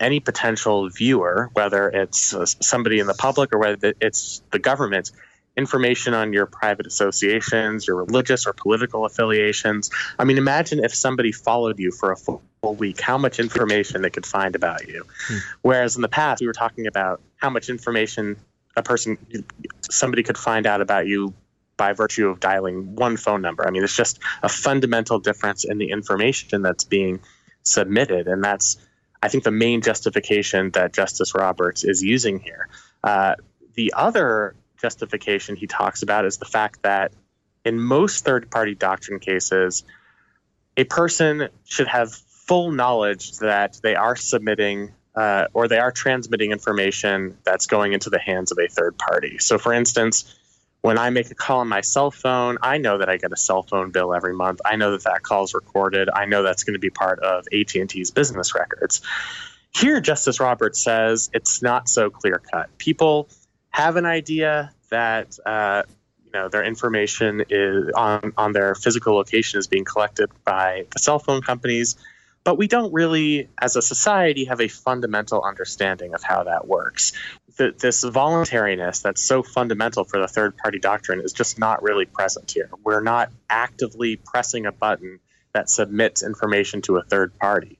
any 0.00 0.20
potential 0.20 0.88
viewer, 0.88 1.50
whether 1.52 1.88
it's 1.88 2.34
uh, 2.34 2.44
somebody 2.44 2.98
in 2.98 3.06
the 3.06 3.14
public 3.14 3.54
or 3.54 3.58
whether 3.58 3.94
it's 4.00 4.42
the 4.50 4.58
government, 4.58 5.12
information 5.56 6.14
on 6.14 6.32
your 6.32 6.46
private 6.46 6.86
associations, 6.86 7.86
your 7.86 7.96
religious 7.96 8.46
or 8.46 8.52
political 8.52 9.04
affiliations. 9.04 9.90
I 10.18 10.24
mean, 10.24 10.38
imagine 10.38 10.82
if 10.82 10.94
somebody 10.94 11.30
followed 11.30 11.78
you 11.78 11.92
for 11.92 12.10
a 12.12 12.16
full 12.16 12.42
week, 12.62 13.00
how 13.00 13.18
much 13.18 13.38
information 13.38 14.02
they 14.02 14.10
could 14.10 14.26
find 14.26 14.56
about 14.56 14.88
you. 14.88 15.04
Hmm. 15.26 15.36
Whereas 15.62 15.96
in 15.96 16.02
the 16.02 16.08
past, 16.08 16.40
we 16.40 16.46
were 16.46 16.52
talking 16.52 16.86
about 16.86 17.20
how 17.36 17.50
much 17.50 17.68
information 17.68 18.36
a 18.76 18.82
person, 18.82 19.18
somebody 19.90 20.22
could 20.22 20.38
find 20.38 20.66
out 20.66 20.80
about 20.80 21.06
you 21.06 21.34
by 21.76 21.92
virtue 21.92 22.28
of 22.28 22.40
dialing 22.40 22.94
one 22.94 23.16
phone 23.16 23.42
number. 23.42 23.66
I 23.66 23.70
mean, 23.70 23.82
it's 23.82 23.96
just 23.96 24.18
a 24.42 24.48
fundamental 24.48 25.18
difference 25.18 25.64
in 25.64 25.78
the 25.78 25.90
information 25.90 26.62
that's 26.62 26.84
being 26.84 27.20
submitted. 27.64 28.28
And 28.28 28.42
that's 28.42 28.78
I 29.22 29.28
think, 29.28 29.44
the 29.44 29.52
main 29.52 29.82
justification 29.82 30.70
that 30.72 30.92
Justice 30.92 31.34
Roberts 31.34 31.84
is 31.84 32.02
using 32.02 32.40
here. 32.40 32.68
Uh, 33.04 33.36
the 33.74 33.94
other 33.96 34.56
justification 34.80 35.54
he 35.54 35.68
talks 35.68 36.02
about 36.02 36.24
is 36.24 36.38
the 36.38 36.44
fact 36.44 36.82
that 36.82 37.12
in 37.64 37.78
most 37.78 38.24
third 38.24 38.50
party 38.50 38.74
doctrine 38.74 39.20
cases, 39.20 39.84
a 40.76 40.84
person 40.84 41.48
should 41.64 41.86
have 41.86 42.12
full 42.12 42.72
knowledge 42.72 43.38
that 43.38 43.78
they 43.82 43.94
are 43.94 44.16
submitting 44.16 44.92
uh, 45.14 45.46
or 45.52 45.68
they 45.68 45.78
are 45.78 45.92
transmitting 45.92 46.50
information 46.50 47.36
that's 47.44 47.66
going 47.66 47.92
into 47.92 48.10
the 48.10 48.18
hands 48.18 48.50
of 48.50 48.58
a 48.58 48.66
third 48.66 48.98
party. 48.98 49.38
So, 49.38 49.58
for 49.58 49.72
instance, 49.72 50.34
when 50.82 50.98
I 50.98 51.10
make 51.10 51.30
a 51.30 51.34
call 51.34 51.60
on 51.60 51.68
my 51.68 51.80
cell 51.80 52.10
phone, 52.10 52.58
I 52.60 52.78
know 52.78 52.98
that 52.98 53.08
I 53.08 53.16
get 53.16 53.32
a 53.32 53.36
cell 53.36 53.62
phone 53.62 53.92
bill 53.92 54.12
every 54.12 54.34
month. 54.34 54.60
I 54.64 54.76
know 54.76 54.90
that 54.90 55.04
that 55.04 55.22
call 55.22 55.44
is 55.44 55.54
recorded. 55.54 56.10
I 56.12 56.26
know 56.26 56.42
that's 56.42 56.64
going 56.64 56.74
to 56.74 56.80
be 56.80 56.90
part 56.90 57.20
of 57.20 57.46
AT&T's 57.52 58.10
business 58.10 58.54
records. 58.54 59.00
Here, 59.74 60.00
Justice 60.00 60.40
Roberts 60.40 60.82
says 60.82 61.30
it's 61.32 61.62
not 61.62 61.88
so 61.88 62.10
clear 62.10 62.42
cut. 62.52 62.76
People 62.78 63.28
have 63.70 63.96
an 63.96 64.04
idea 64.04 64.72
that 64.90 65.38
uh, 65.46 65.84
you 66.24 66.32
know 66.32 66.48
their 66.48 66.64
information 66.64 67.44
is 67.48 67.90
on 67.94 68.32
on 68.36 68.52
their 68.52 68.74
physical 68.74 69.14
location 69.14 69.60
is 69.60 69.68
being 69.68 69.84
collected 69.84 70.30
by 70.44 70.84
the 70.90 70.98
cell 70.98 71.18
phone 71.18 71.40
companies, 71.40 71.96
but 72.44 72.56
we 72.56 72.66
don't 72.66 72.92
really, 72.92 73.48
as 73.60 73.76
a 73.76 73.82
society, 73.82 74.46
have 74.46 74.60
a 74.60 74.68
fundamental 74.68 75.42
understanding 75.42 76.14
of 76.14 76.22
how 76.22 76.44
that 76.44 76.66
works 76.66 77.12
the, 77.56 77.74
this 77.78 78.02
voluntariness 78.02 79.00
that's 79.00 79.22
so 79.22 79.42
fundamental 79.42 80.04
for 80.04 80.20
the 80.20 80.28
third 80.28 80.56
party 80.56 80.78
doctrine 80.78 81.20
is 81.20 81.32
just 81.32 81.58
not 81.58 81.82
really 81.82 82.06
present 82.06 82.50
here. 82.50 82.70
We're 82.84 83.02
not 83.02 83.30
actively 83.48 84.16
pressing 84.16 84.66
a 84.66 84.72
button 84.72 85.20
that 85.52 85.68
submits 85.68 86.22
information 86.22 86.82
to 86.82 86.96
a 86.96 87.02
third 87.02 87.38
party. 87.38 87.78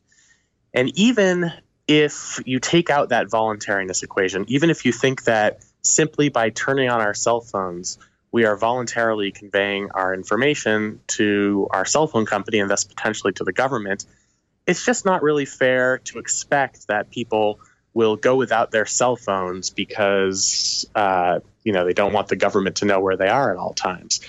And 0.75 0.97
even 0.99 1.53
if 1.89 2.41
you 2.45 2.61
take 2.61 2.91
out 2.91 3.11
that 3.11 3.31
voluntariness 3.31 4.03
equation, 4.03 4.45
even 4.49 4.71
if 4.71 4.85
you 4.85 4.93
think 4.93 5.25
that 5.25 5.61
simply 5.83 6.29
by 6.29 6.51
turning 6.51 6.89
on 6.89 7.01
our 7.01 7.15
cell 7.15 7.41
phones, 7.41 7.99
we 8.31 8.45
are 8.45 8.57
voluntarily 8.57 9.31
conveying 9.31 9.91
our 9.93 10.15
information 10.15 11.01
to 11.07 11.69
our 11.71 11.85
cell 11.85 12.07
phone 12.07 12.25
company 12.25 12.61
and 12.61 12.71
thus 12.71 12.85
potentially 12.85 13.33
to 13.35 13.45
the 13.45 13.53
government, 13.53 14.07
it's 14.67 14.85
just 14.85 15.05
not 15.05 15.23
really 15.23 15.45
fair 15.45 15.99
to 15.99 16.19
expect 16.19 16.89
that 16.89 17.11
people 17.11 17.61
will 17.95 18.17
go 18.17 18.37
without 18.37 18.71
their 18.71 18.87
cell 18.87 19.17
phones 19.17 19.71
because 19.71 20.89
uh, 20.95 21.41
you 21.65 21.73
know 21.73 21.85
they 21.85 21.93
don't 21.93 22.13
want 22.13 22.29
the 22.29 22.37
government 22.37 22.77
to 22.77 22.85
know 22.85 23.01
where 23.01 23.17
they 23.17 23.29
are 23.29 23.51
at 23.51 23.59
all 23.59 23.75
times. 23.75 24.21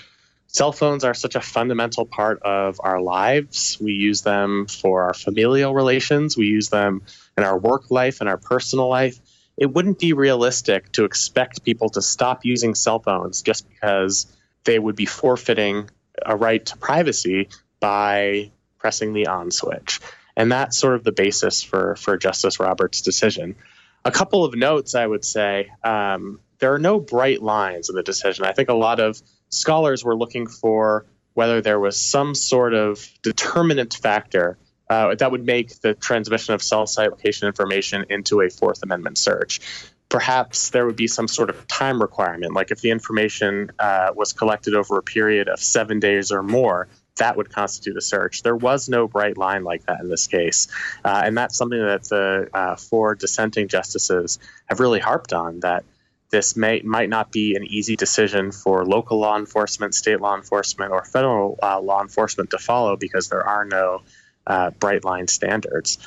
Cell 0.48 0.70
phones 0.70 1.02
are 1.02 1.14
such 1.14 1.34
a 1.34 1.40
fundamental 1.40 2.06
part 2.06 2.40
of 2.42 2.80
our 2.84 3.00
lives. 3.00 3.76
We 3.80 3.92
use 3.92 4.22
them 4.22 4.66
for 4.66 5.04
our 5.04 5.14
familial 5.14 5.74
relations. 5.74 6.36
We 6.36 6.46
use 6.46 6.68
them 6.68 7.02
in 7.36 7.42
our 7.42 7.58
work 7.58 7.90
life 7.90 8.20
and 8.20 8.28
our 8.28 8.36
personal 8.36 8.88
life. 8.88 9.18
It 9.56 9.66
wouldn't 9.66 9.98
be 9.98 10.12
realistic 10.12 10.92
to 10.92 11.04
expect 11.04 11.64
people 11.64 11.88
to 11.90 12.02
stop 12.02 12.44
using 12.44 12.76
cell 12.76 13.00
phones 13.00 13.42
just 13.42 13.68
because 13.68 14.26
they 14.62 14.78
would 14.78 14.94
be 14.94 15.06
forfeiting 15.06 15.90
a 16.24 16.36
right 16.36 16.64
to 16.66 16.76
privacy 16.76 17.48
by 17.80 18.52
pressing 18.78 19.12
the 19.12 19.26
on 19.26 19.50
switch. 19.50 20.00
And 20.36 20.50
that's 20.50 20.78
sort 20.78 20.94
of 20.94 21.04
the 21.04 21.12
basis 21.12 21.62
for, 21.62 21.96
for 21.96 22.16
Justice 22.16 22.58
Roberts' 22.58 23.02
decision. 23.02 23.56
A 24.04 24.10
couple 24.10 24.44
of 24.44 24.54
notes 24.54 24.94
I 24.94 25.06
would 25.06 25.24
say 25.24 25.70
um, 25.82 26.40
there 26.58 26.74
are 26.74 26.78
no 26.78 27.00
bright 27.00 27.42
lines 27.42 27.88
in 27.88 27.96
the 27.96 28.02
decision. 28.02 28.44
I 28.44 28.52
think 28.52 28.68
a 28.68 28.74
lot 28.74 29.00
of 29.00 29.20
scholars 29.48 30.04
were 30.04 30.16
looking 30.16 30.46
for 30.46 31.06
whether 31.34 31.60
there 31.60 31.80
was 31.80 32.00
some 32.00 32.34
sort 32.34 32.74
of 32.74 33.06
determinant 33.22 33.94
factor 33.94 34.56
uh, 34.88 35.14
that 35.14 35.32
would 35.32 35.44
make 35.44 35.80
the 35.80 35.94
transmission 35.94 36.54
of 36.54 36.62
cell 36.62 36.86
site 36.86 37.10
location 37.10 37.48
information 37.48 38.04
into 38.10 38.40
a 38.40 38.50
Fourth 38.50 38.82
Amendment 38.82 39.18
search. 39.18 39.60
Perhaps 40.08 40.70
there 40.70 40.86
would 40.86 40.96
be 40.96 41.08
some 41.08 41.26
sort 41.26 41.50
of 41.50 41.66
time 41.66 42.00
requirement, 42.00 42.52
like 42.52 42.70
if 42.70 42.80
the 42.80 42.90
information 42.90 43.72
uh, 43.78 44.12
was 44.14 44.32
collected 44.32 44.74
over 44.74 44.98
a 44.98 45.02
period 45.02 45.48
of 45.48 45.58
seven 45.58 45.98
days 45.98 46.30
or 46.30 46.42
more, 46.42 46.88
that 47.16 47.36
would 47.36 47.50
constitute 47.50 47.96
a 47.96 48.00
search. 48.00 48.42
There 48.42 48.56
was 48.56 48.88
no 48.88 49.06
bright 49.06 49.38
line 49.38 49.64
like 49.64 49.86
that 49.86 50.00
in 50.00 50.08
this 50.08 50.26
case. 50.26 50.68
Uh, 51.04 51.22
and 51.24 51.36
that's 51.36 51.56
something 51.56 51.78
that 51.78 52.04
the 52.04 52.48
uh, 52.52 52.76
four 52.76 53.14
dissenting 53.14 53.68
justices 53.68 54.38
have 54.66 54.80
really 54.80 55.00
harped 55.00 55.32
on 55.32 55.60
that 55.60 55.84
this 56.30 56.56
may 56.56 56.80
might 56.80 57.08
not 57.08 57.30
be 57.30 57.54
an 57.54 57.64
easy 57.64 57.94
decision 57.94 58.50
for 58.50 58.84
local 58.84 59.20
law 59.20 59.38
enforcement, 59.38 59.94
state 59.94 60.20
law 60.20 60.34
enforcement, 60.34 60.90
or 60.90 61.04
federal 61.04 61.56
uh, 61.62 61.80
law 61.80 62.02
enforcement 62.02 62.50
to 62.50 62.58
follow 62.58 62.96
because 62.96 63.28
there 63.28 63.46
are 63.46 63.64
no 63.64 64.02
uh, 64.46 64.70
bright 64.70 65.04
line 65.04 65.28
standards. 65.28 65.98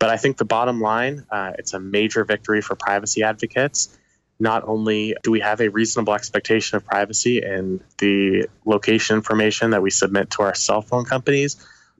But 0.00 0.10
I 0.10 0.16
think 0.16 0.36
the 0.36 0.44
bottom 0.44 0.80
line, 0.80 1.24
uh, 1.30 1.52
it's 1.58 1.74
a 1.74 1.80
major 1.80 2.24
victory 2.24 2.60
for 2.60 2.74
privacy 2.74 3.22
advocates. 3.22 3.96
Not 4.40 4.62
only 4.66 5.16
do 5.22 5.30
we 5.30 5.40
have 5.40 5.60
a 5.60 5.68
reasonable 5.68 6.14
expectation 6.14 6.76
of 6.76 6.84
privacy 6.84 7.42
in 7.42 7.80
the 7.98 8.48
location 8.64 9.16
information 9.16 9.70
that 9.70 9.82
we 9.82 9.90
submit 9.90 10.30
to 10.32 10.42
our 10.42 10.54
cell 10.54 10.80
phone 10.80 11.04
companies, 11.04 11.56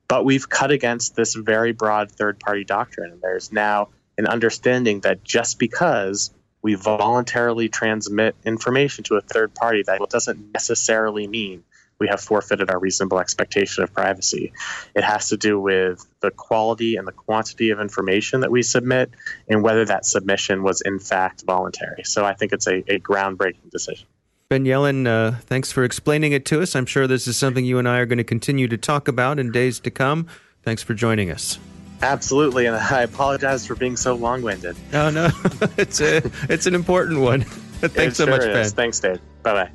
but 0.07 0.25
we've 0.25 0.49
cut 0.49 0.71
against 0.71 1.17
this 1.17 1.35
very 1.35 1.73
broad 1.73 2.11
third 2.11 2.39
party 2.39 2.65
doctrine. 2.65 3.13
And 3.13 3.21
there's 3.21 3.53
now 3.53 3.89
an 4.17 4.27
understanding 4.27 5.01
that 5.01 5.25
just 5.25 5.59
because 5.59 6.33
we 6.63 6.75
voluntarily 6.75 7.69
transmit 7.69 8.35
information 8.45 9.05
to 9.05 9.17
a 9.17 9.21
third 9.21 9.55
party, 9.55 9.83
that 9.87 10.01
doesn't 10.11 10.53
necessarily 10.53 11.27
mean 11.27 11.65
we 11.99 12.09
have 12.09 12.21
forfeited 12.21 12.71
our 12.71 12.79
reasonable 12.79 13.19
expectation 13.19 13.83
of 13.83 13.93
privacy. 13.93 14.53
It 14.95 15.05
has 15.05 15.29
to 15.31 15.37
do 15.37 15.61
with 15.61 16.05
the 16.21 16.31
quality 16.31 16.97
and 16.97 17.07
the 17.07 17.13
quantity 17.13 17.71
of 17.71 17.81
information 17.81 18.41
that 18.41 18.51
we 18.51 18.63
submit 18.63 19.11
and 19.49 19.63
whether 19.63 19.85
that 19.85 20.07
submission 20.07 20.63
was 20.63 20.81
in 20.81 20.99
fact 20.99 21.45
voluntary. 21.47 22.05
So 22.05 22.25
I 22.25 22.35
think 22.35 22.53
it's 22.53 22.67
a, 22.67 22.79
a 22.91 23.01
groundbreaking 23.01 23.71
decision. 23.71 24.07
Ben 24.49 24.65
Yelin, 24.65 25.07
uh, 25.07 25.39
thanks 25.41 25.73
for 25.73 25.85
explaining 25.85 26.33
it 26.33 26.47
to 26.47 26.63
us. 26.63 26.75
I'm 26.75 26.87
sure 26.87 27.07
this 27.07 27.27
is 27.27 27.37
something 27.37 27.65
you 27.65 27.79
and 27.79 27.87
I 27.87 27.99
are 27.99 28.07
going 28.07 28.19
to 28.19 28.25
continue 28.25 28.67
to 28.69 28.79
talk 28.79 29.07
about 29.07 29.39
in 29.39 29.53
days 29.53 29.79
to 29.81 29.91
come. 29.91 30.27
Thanks 30.63 30.83
for 30.83 30.95
joining 30.95 31.31
us. 31.31 31.59
Absolutely, 32.01 32.67
and 32.67 32.77
I 32.77 33.03
apologize 33.03 33.67
for 33.67 33.75
being 33.75 33.97
so 33.97 34.15
long-winded. 34.15 34.77
Oh 34.95 35.11
no, 35.11 35.31
it's 35.77 36.01
a 36.01 36.23
it's 36.49 36.67
an 36.67 36.75
important 36.75 37.21
one. 37.21 37.43
Thanks 37.81 38.17
so 38.17 38.25
sure 38.25 38.35
much, 38.35 38.43
Ben. 38.43 38.71
Thanks, 38.71 39.01
Dave. 39.01 39.21
Bye 39.43 39.53
bye. 39.53 39.71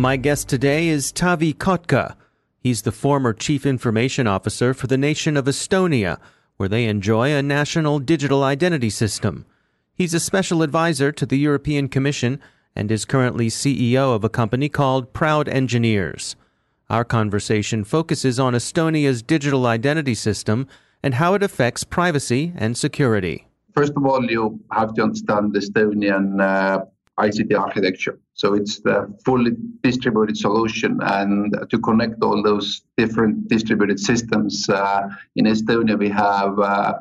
My 0.00 0.16
guest 0.16 0.48
today 0.48 0.88
is 0.88 1.12
Taavi 1.12 1.54
Kotka. 1.54 2.16
He's 2.58 2.80
the 2.80 2.90
former 2.90 3.34
Chief 3.34 3.66
Information 3.66 4.26
Officer 4.26 4.72
for 4.72 4.86
the 4.86 4.96
nation 4.96 5.36
of 5.36 5.44
Estonia, 5.44 6.18
where 6.56 6.70
they 6.70 6.86
enjoy 6.86 7.34
a 7.34 7.42
national 7.42 7.98
digital 7.98 8.42
identity 8.42 8.88
system. 8.88 9.44
He's 9.92 10.14
a 10.14 10.18
special 10.18 10.62
advisor 10.62 11.12
to 11.12 11.26
the 11.26 11.36
European 11.36 11.88
Commission 11.88 12.40
and 12.74 12.90
is 12.90 13.04
currently 13.04 13.48
CEO 13.48 14.14
of 14.14 14.24
a 14.24 14.30
company 14.30 14.70
called 14.70 15.12
Proud 15.12 15.50
Engineers. 15.50 16.34
Our 16.88 17.04
conversation 17.04 17.84
focuses 17.84 18.40
on 18.40 18.54
Estonia's 18.54 19.22
digital 19.22 19.66
identity 19.66 20.14
system 20.14 20.66
and 21.02 21.12
how 21.12 21.34
it 21.34 21.42
affects 21.42 21.84
privacy 21.84 22.54
and 22.56 22.74
security. 22.74 23.48
First 23.74 23.92
of 23.94 24.06
all, 24.06 24.24
you 24.24 24.60
have 24.72 24.94
to 24.94 25.02
understand 25.02 25.52
the 25.52 25.58
Estonian 25.58 26.40
uh, 26.40 26.86
ICT 27.26 27.58
architecture. 27.58 28.18
So 28.34 28.54
it's 28.54 28.80
the 28.80 28.98
fully 29.24 29.52
distributed 29.82 30.36
solution, 30.36 30.98
and 31.02 31.54
to 31.70 31.78
connect 31.78 32.22
all 32.22 32.42
those 32.42 32.82
different 32.96 33.48
distributed 33.48 33.98
systems 34.00 34.68
uh, 34.68 35.08
in 35.36 35.44
Estonia, 35.46 35.98
we 35.98 36.08
have 36.08 36.58
uh, 36.58 36.94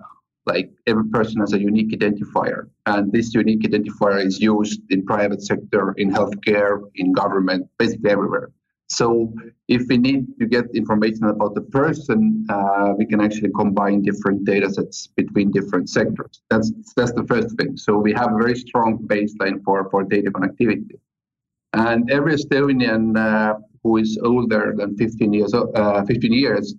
like 0.45 0.71
every 0.87 1.07
person 1.09 1.39
has 1.41 1.53
a 1.53 1.59
unique 1.59 1.91
identifier, 1.99 2.69
and 2.85 3.11
this 3.11 3.33
unique 3.33 3.63
identifier 3.63 4.25
is 4.25 4.39
used 4.39 4.81
in 4.89 5.05
private 5.05 5.41
sector, 5.41 5.93
in 5.97 6.11
healthcare, 6.11 6.81
in 6.95 7.13
government, 7.13 7.67
basically 7.77 8.09
everywhere. 8.09 8.49
So 8.91 9.31
if 9.67 9.87
we 9.87 9.97
need 9.97 10.25
to 10.39 10.47
get 10.47 10.65
information 10.73 11.25
about 11.25 11.53
the 11.53 11.61
person, 11.61 12.45
uh, 12.49 12.93
we 12.97 13.05
can 13.05 13.21
actually 13.21 13.51
combine 13.51 14.01
different 14.01 14.45
data 14.45 14.69
sets 14.69 15.07
between 15.07 15.51
different 15.51 15.89
sectors. 15.89 16.41
That's 16.49 16.71
that's 16.95 17.13
the 17.13 17.25
first 17.25 17.55
thing. 17.57 17.77
So 17.77 17.97
we 17.97 18.13
have 18.13 18.33
a 18.33 18.37
very 18.37 18.55
strong 18.55 18.97
baseline 19.05 19.63
for, 19.63 19.87
for 19.91 20.03
data 20.03 20.31
connectivity. 20.31 20.99
And 21.73 22.09
every 22.09 22.33
Estonian 22.33 23.15
uh, 23.15 23.59
who 23.83 23.97
is 23.97 24.19
older 24.23 24.73
than 24.75 24.97
15 24.97 25.33
years, 25.33 25.53
uh, 25.53 26.03
15 26.05 26.33
years, 26.33 26.75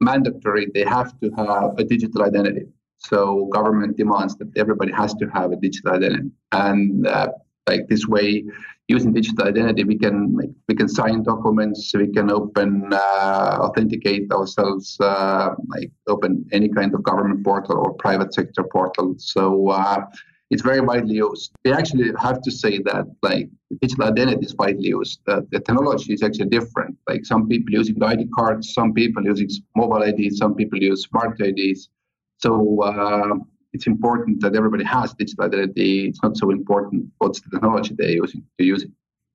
mandatory, 0.00 0.68
they 0.74 0.84
have 0.84 1.18
to 1.20 1.30
have 1.30 1.76
a 1.78 1.84
digital 1.84 2.22
identity. 2.22 2.66
So 2.98 3.46
government 3.52 3.96
demands 3.96 4.36
that 4.36 4.48
everybody 4.56 4.92
has 4.92 5.14
to 5.14 5.26
have 5.26 5.52
a 5.52 5.56
digital 5.56 5.92
identity. 5.92 6.30
And 6.52 7.06
uh, 7.06 7.28
like 7.68 7.88
this 7.88 8.06
way, 8.06 8.44
using 8.88 9.12
digital 9.12 9.46
identity, 9.46 9.84
we 9.84 9.98
can 9.98 10.34
make, 10.34 10.50
we 10.66 10.74
can 10.74 10.88
sign 10.88 11.22
documents, 11.22 11.92
we 11.94 12.08
can 12.08 12.30
open 12.30 12.90
uh, 12.92 13.58
authenticate 13.60 14.32
ourselves, 14.32 14.96
uh, 15.00 15.50
like 15.68 15.90
open 16.08 16.44
any 16.52 16.68
kind 16.68 16.94
of 16.94 17.02
government 17.02 17.44
portal 17.44 17.76
or 17.76 17.92
private 17.94 18.32
sector 18.32 18.64
portal. 18.64 19.14
So 19.18 19.68
uh, 19.68 20.06
it's 20.50 20.62
very 20.62 20.80
widely 20.80 21.16
used. 21.16 21.52
We 21.64 21.72
actually 21.72 22.10
have 22.18 22.40
to 22.40 22.50
say 22.50 22.78
that 22.86 23.04
like 23.22 23.50
digital 23.82 24.06
identity 24.06 24.46
is 24.46 24.54
widely 24.56 24.88
used. 24.88 25.20
Uh, 25.28 25.42
the 25.50 25.60
technology 25.60 26.14
is 26.14 26.22
actually 26.22 26.48
different. 26.48 26.96
Like 27.06 27.26
some 27.26 27.46
people 27.46 27.74
using 27.74 28.02
ID 28.02 28.28
cards, 28.34 28.72
some 28.72 28.94
people 28.94 29.22
using 29.22 29.50
mobile 29.76 30.02
IDs, 30.02 30.38
some 30.38 30.54
people 30.54 30.82
use 30.82 31.02
smart 31.02 31.38
IDs. 31.38 31.90
So 32.38 32.82
uh, 32.82 33.34
it's 33.72 33.86
important 33.86 34.40
that 34.40 34.56
everybody 34.56 34.84
has 34.84 35.14
digital 35.14 35.44
identity. 35.44 36.06
It's 36.06 36.22
not 36.22 36.36
so 36.36 36.50
important 36.50 37.06
what's 37.18 37.40
the 37.40 37.50
technology 37.50 37.94
they're 37.96 38.10
using 38.10 38.42
to 38.58 38.64
use 38.64 38.82
it. 38.82 38.90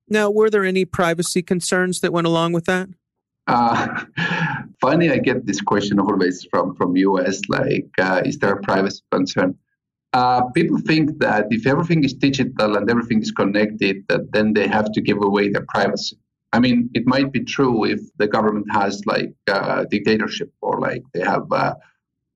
Now, 0.08 0.30
were 0.30 0.50
there 0.50 0.64
any 0.64 0.84
privacy 0.84 1.42
concerns 1.42 2.00
that 2.00 2.12
went 2.12 2.26
along 2.26 2.52
with 2.52 2.66
that? 2.66 2.88
Uh, 3.46 4.04
funny, 4.80 5.10
I 5.10 5.18
get 5.18 5.46
this 5.46 5.60
question 5.60 5.98
always 5.98 6.46
from 6.50 6.74
from 6.74 6.96
US. 6.96 7.40
Like, 7.48 7.88
uh, 7.98 8.22
is 8.24 8.38
there 8.38 8.52
a 8.52 8.62
privacy 8.62 9.02
concern? 9.10 9.56
Uh, 10.12 10.44
people 10.50 10.78
think 10.78 11.18
that 11.18 11.46
if 11.50 11.66
everything 11.66 12.04
is 12.04 12.14
digital 12.14 12.76
and 12.76 12.88
everything 12.88 13.20
is 13.20 13.32
connected, 13.32 14.04
that 14.08 14.30
then 14.32 14.52
they 14.52 14.68
have 14.68 14.92
to 14.92 15.00
give 15.00 15.20
away 15.22 15.48
their 15.48 15.64
privacy. 15.68 16.16
I 16.52 16.60
mean, 16.60 16.88
it 16.94 17.04
might 17.04 17.32
be 17.32 17.40
true 17.40 17.84
if 17.84 18.00
the 18.18 18.28
government 18.28 18.66
has 18.70 19.04
like 19.06 19.34
uh, 19.48 19.84
dictatorship 19.90 20.52
or 20.60 20.78
like 20.78 21.02
they 21.12 21.20
have 21.20 21.50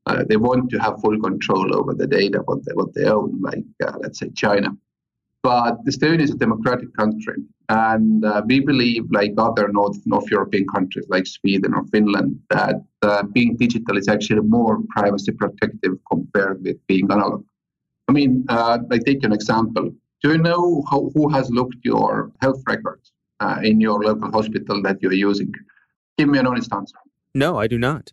uh, 0.09 0.25
they 0.29 0.37
want 0.37 0.71
to 0.71 0.79
have 0.79 1.01
full 1.01 1.19
control 1.21 1.77
over 1.77 1.95
the 1.95 2.07
data 2.07 2.39
what 2.45 2.65
they, 2.65 2.73
what 2.75 2.95
they 2.95 3.05
own, 3.05 3.41
like 3.41 3.65
uh, 3.87 3.97
let's 4.01 4.19
say 4.19 4.31
China. 4.35 4.71
But 5.43 5.85
Estonia 5.85 6.23
is 6.23 6.33
a 6.33 6.37
democratic 6.37 6.95
country, 6.97 7.39
and 7.69 8.25
uh, 8.25 8.43
we 8.47 8.61
believe, 8.61 9.05
like 9.11 9.33
other 9.39 9.69
North 9.69 9.99
North 10.05 10.29
European 10.31 10.67
countries 10.75 11.07
like 11.09 11.27
Sweden 11.27 11.75
or 11.75 11.85
Finland, 11.93 12.41
that 12.51 12.77
uh, 13.03 13.23
being 13.23 13.57
digital 13.57 13.97
is 13.97 14.09
actually 14.09 14.43
more 14.43 14.79
privacy 14.97 15.33
protective 15.33 15.93
compared 16.11 16.63
with 16.65 16.77
being 16.89 17.11
analog. 17.11 17.45
I 18.09 18.13
mean, 18.13 18.45
uh, 18.49 18.79
I 18.91 18.99
take 18.99 19.23
an 19.23 19.33
example. 19.33 19.93
Do 20.23 20.33
you 20.33 20.39
know 20.39 20.83
how, 20.91 21.11
who 21.15 21.29
has 21.29 21.51
looked 21.51 21.77
your 21.85 22.33
health 22.41 22.63
records 22.67 23.13
uh, 23.39 23.61
in 23.63 23.81
your 23.81 24.03
local 24.03 24.33
hospital 24.33 24.83
that 24.83 25.01
you're 25.01 25.13
using? 25.13 25.53
Give 26.17 26.29
me 26.29 26.39
an 26.39 26.47
honest 26.47 26.73
answer. 26.73 26.99
No, 27.35 27.59
I 27.59 27.69
do 27.69 27.79
not. 27.79 28.13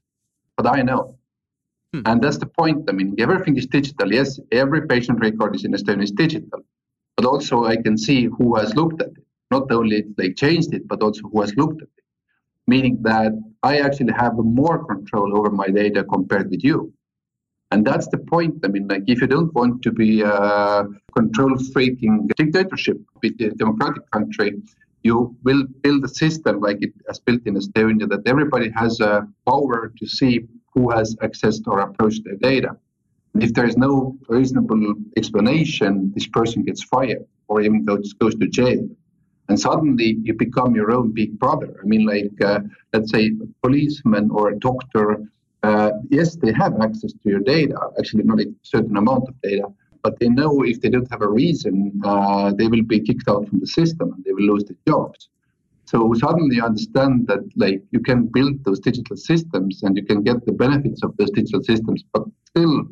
But 0.57 0.67
I 0.67 0.83
know. 0.83 1.17
Hmm. 1.95 2.01
And 2.05 2.21
that's 2.21 2.37
the 2.37 2.45
point. 2.45 2.89
I 2.89 2.91
mean, 2.91 3.15
everything 3.19 3.55
is 3.57 3.67
digital. 3.67 4.11
Yes, 4.11 4.39
every 4.51 4.85
patient 4.85 5.19
record 5.19 5.55
is 5.55 5.63
in 5.63 5.71
Estonia 5.71 6.03
is 6.03 6.11
digital, 6.11 6.59
but 7.15 7.25
also 7.25 7.63
I 7.63 7.77
can 7.77 7.97
see 7.97 8.25
who 8.25 8.55
has 8.55 8.75
looked 8.75 9.01
at 9.01 9.09
it. 9.09 9.23
Not 9.49 9.71
only 9.71 10.03
they 10.17 10.33
changed 10.33 10.73
it, 10.73 10.87
but 10.89 11.01
also 11.01 11.21
who 11.31 11.39
has 11.41 11.55
looked 11.55 11.81
at 11.81 11.87
it. 11.87 12.03
Meaning 12.67 12.97
that 13.03 13.31
I 13.63 13.77
actually 13.79 14.11
have 14.13 14.33
more 14.35 14.83
control 14.85 15.37
over 15.37 15.51
my 15.51 15.67
data 15.67 16.03
compared 16.03 16.49
with 16.49 16.63
you. 16.63 16.91
And 17.71 17.85
that's 17.85 18.07
the 18.09 18.17
point. 18.17 18.55
I 18.65 18.67
mean, 18.67 18.87
like, 18.87 19.03
if 19.07 19.21
you 19.21 19.27
don't 19.27 19.53
want 19.53 19.81
to 19.83 19.91
be 19.91 20.21
a 20.21 20.85
control 21.15 21.55
freaking 21.73 22.27
dictatorship 22.35 22.97
with 23.21 23.39
a 23.39 23.51
democratic 23.51 24.09
country, 24.11 24.61
you 25.03 25.35
will 25.43 25.63
build 25.83 26.03
a 26.03 26.09
system 26.09 26.59
like 26.59 26.79
it 26.81 26.93
has 27.07 27.19
built 27.19 27.41
in 27.45 27.55
Estonia 27.55 28.09
that 28.09 28.23
everybody 28.25 28.69
has 28.71 28.99
a 28.99 29.27
power 29.47 29.93
to 29.97 30.07
see 30.07 30.45
who 30.75 30.91
has 30.91 31.15
accessed 31.27 31.65
or 31.67 31.79
approached 31.79 32.23
their 32.25 32.35
data. 32.35 32.77
If 33.39 33.53
there 33.53 33.65
is 33.65 33.77
no 33.77 34.17
reasonable 34.29 34.93
explanation, 35.17 36.11
this 36.13 36.27
person 36.27 36.63
gets 36.63 36.83
fired 36.83 37.25
or 37.47 37.61
even 37.61 37.83
goes, 37.83 38.13
goes 38.13 38.35
to 38.35 38.47
jail. 38.47 38.87
And 39.49 39.59
suddenly 39.59 40.17
you 40.23 40.33
become 40.33 40.75
your 40.75 40.91
own 40.91 41.11
big 41.13 41.39
brother. 41.39 41.79
I 41.81 41.85
mean, 41.85 42.05
like, 42.05 42.41
uh, 42.41 42.59
let's 42.93 43.11
say 43.11 43.27
a 43.27 43.67
policeman 43.67 44.29
or 44.31 44.49
a 44.49 44.59
doctor, 44.59 45.23
uh, 45.63 45.91
yes, 46.09 46.35
they 46.35 46.51
have 46.53 46.79
access 46.81 47.13
to 47.13 47.29
your 47.29 47.39
data, 47.39 47.77
actually, 47.99 48.23
not 48.23 48.39
a 48.39 48.53
certain 48.63 48.97
amount 48.97 49.27
of 49.29 49.35
data, 49.41 49.67
but 50.03 50.19
they 50.19 50.29
know 50.29 50.63
if 50.63 50.81
they 50.81 50.89
don't 50.89 51.09
have 51.11 51.21
a 51.21 51.27
reason, 51.27 51.99
uh, 52.03 52.53
they 52.53 52.67
will 52.67 52.83
be 52.83 52.99
kicked 52.99 53.27
out 53.27 53.47
from 53.47 53.59
the 53.59 53.67
system 53.67 54.13
and 54.13 54.23
they 54.23 54.33
will 54.33 54.47
lose 54.53 54.63
their 54.65 54.77
jobs. 54.87 55.29
So 55.85 56.13
suddenly 56.15 56.57
you 56.57 56.63
understand 56.63 57.27
that 57.27 57.41
like 57.55 57.81
you 57.91 57.99
can 57.99 58.27
build 58.27 58.63
those 58.65 58.79
digital 58.79 59.15
systems 59.15 59.83
and 59.83 59.95
you 59.95 60.03
can 60.03 60.23
get 60.23 60.45
the 60.45 60.51
benefits 60.51 61.03
of 61.03 61.15
those 61.17 61.29
digital 61.31 61.63
systems, 61.63 62.03
but 62.11 62.23
still 62.49 62.85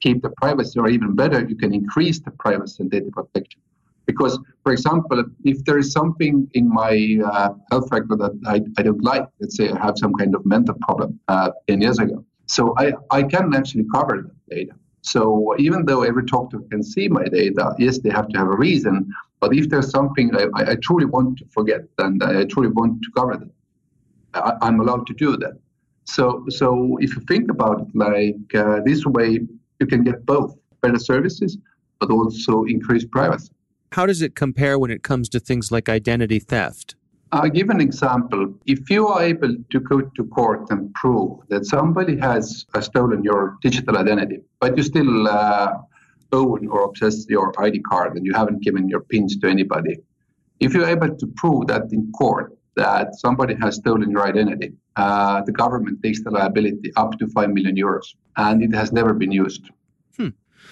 keep 0.00 0.22
the 0.22 0.30
privacy, 0.30 0.78
or 0.78 0.88
even 0.88 1.14
better, 1.14 1.46
you 1.48 1.56
can 1.56 1.74
increase 1.74 2.20
the 2.20 2.30
privacy 2.30 2.82
and 2.82 2.90
data 2.90 3.10
protection. 3.12 3.60
Because, 4.06 4.38
for 4.62 4.72
example, 4.72 5.22
if 5.44 5.62
there 5.64 5.78
is 5.78 5.92
something 5.92 6.48
in 6.54 6.72
my 6.72 7.18
uh, 7.24 7.50
health 7.70 7.88
record 7.90 8.18
that 8.20 8.38
I, 8.46 8.62
I 8.78 8.82
don't 8.82 9.02
like, 9.02 9.26
let's 9.40 9.56
say 9.56 9.68
I 9.70 9.78
have 9.78 9.98
some 9.98 10.14
kind 10.14 10.34
of 10.34 10.46
mental 10.46 10.76
problem 10.80 11.20
uh, 11.28 11.50
10 11.68 11.82
years 11.82 11.98
ago, 11.98 12.24
so 12.46 12.74
I, 12.78 12.92
I 13.10 13.22
can 13.22 13.54
actually 13.54 13.84
cover 13.92 14.22
that 14.22 14.56
data. 14.56 14.72
So 15.02 15.54
even 15.58 15.84
though 15.84 16.02
every 16.02 16.24
doctor 16.24 16.60
can 16.70 16.82
see 16.82 17.08
my 17.08 17.24
data, 17.24 17.74
yes, 17.78 17.98
they 17.98 18.10
have 18.10 18.28
to 18.28 18.38
have 18.38 18.48
a 18.48 18.56
reason. 18.56 19.10
But 19.40 19.54
if 19.54 19.68
there's 19.68 19.90
something 19.90 20.34
I, 20.34 20.72
I 20.72 20.76
truly 20.82 21.04
want 21.04 21.38
to 21.38 21.44
forget 21.46 21.82
and 21.98 22.22
I 22.22 22.44
truly 22.44 22.68
want 22.68 23.02
to 23.02 23.10
cover 23.16 23.36
that, 23.36 23.50
I, 24.34 24.68
am 24.68 24.80
allowed 24.80 25.06
to 25.06 25.14
do 25.14 25.36
that. 25.36 25.58
So, 26.04 26.44
so 26.48 26.98
if 27.00 27.14
you 27.14 27.22
think 27.28 27.50
about 27.50 27.82
it 27.82 27.88
like 27.94 28.54
uh, 28.54 28.80
this 28.84 29.04
way, 29.04 29.40
you 29.78 29.86
can 29.86 30.02
get 30.02 30.24
both 30.26 30.56
better 30.80 30.98
services, 30.98 31.58
but 32.00 32.10
also 32.10 32.64
increase 32.64 33.04
privacy. 33.04 33.52
How 33.92 34.06
does 34.06 34.22
it 34.22 34.34
compare 34.34 34.78
when 34.78 34.90
it 34.90 35.02
comes 35.02 35.28
to 35.30 35.40
things 35.40 35.70
like 35.70 35.88
identity 35.88 36.38
theft? 36.38 36.94
I'll 37.30 37.50
give 37.50 37.68
an 37.68 37.80
example. 37.80 38.54
If 38.66 38.88
you 38.88 39.06
are 39.08 39.22
able 39.22 39.54
to 39.70 39.80
go 39.80 40.00
to 40.00 40.24
court 40.24 40.70
and 40.70 40.92
prove 40.94 41.40
that 41.48 41.66
somebody 41.66 42.16
has 42.18 42.64
uh, 42.74 42.80
stolen 42.80 43.22
your 43.22 43.58
digital 43.60 43.98
identity, 43.98 44.40
but 44.60 44.76
you 44.76 44.82
still 44.82 45.28
uh, 45.28 45.74
own 46.32 46.66
or 46.68 46.92
possess 46.92 47.26
your 47.28 47.52
ID 47.60 47.80
card 47.80 48.16
and 48.16 48.24
you 48.24 48.32
haven't 48.34 48.62
given 48.62 48.88
your 48.88 49.00
pins 49.00 49.36
to 49.38 49.48
anybody, 49.48 49.96
if 50.60 50.74
you're 50.74 50.86
able 50.88 51.14
to 51.16 51.26
prove 51.36 51.66
that 51.68 51.84
in 51.92 52.10
court 52.12 52.56
that 52.76 53.14
somebody 53.16 53.54
has 53.60 53.76
stolen 53.76 54.10
your 54.10 54.26
identity, 54.26 54.72
uh, 54.96 55.42
the 55.42 55.52
government 55.52 56.02
takes 56.02 56.22
the 56.22 56.30
liability 56.30 56.92
up 56.96 57.18
to 57.18 57.26
5 57.26 57.50
million 57.50 57.76
euros 57.76 58.14
and 58.36 58.62
it 58.62 58.74
has 58.74 58.92
never 58.92 59.14
been 59.14 59.32
used. 59.32 59.70
Hmm. 60.16 60.28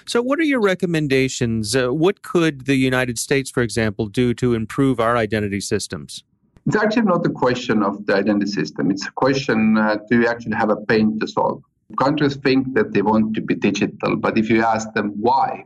So, 0.07 0.23
what 0.23 0.39
are 0.39 0.45
your 0.45 0.61
recommendations? 0.61 1.75
Uh, 1.75 1.93
what 1.93 2.23
could 2.23 2.67
the 2.67 2.77
United 2.77 3.19
States, 3.19 3.51
for 3.51 3.63
example, 3.63 4.07
do 4.07 4.35
to 4.35 4.55
improve 4.55 5.01
our 5.01 5.17
identity 5.17 5.61
systems? 5.61 6.23
It's 6.67 6.77
actually 6.77 7.03
not 7.03 7.25
a 7.25 7.31
question 7.31 7.83
of 7.83 8.07
the 8.07 8.15
identity 8.17 8.51
system. 8.51 8.91
It's 8.91 9.07
a 9.07 9.13
question 9.13 9.79
uh, 9.79 9.99
do 10.11 10.21
you 10.21 10.27
actually 10.27 10.57
have 10.57 10.71
a 10.71 10.77
pain 10.77 11.19
to 11.21 11.27
solve? 11.27 11.63
Countries 11.99 12.37
think 12.37 12.75
that 12.75 12.93
they 12.93 13.03
want 13.03 13.35
to 13.35 13.41
be 13.41 13.55
digital, 13.55 14.17
but 14.17 14.37
if 14.37 14.51
you 14.51 14.63
ask 14.63 14.93
them 14.93 15.13
why, 15.21 15.65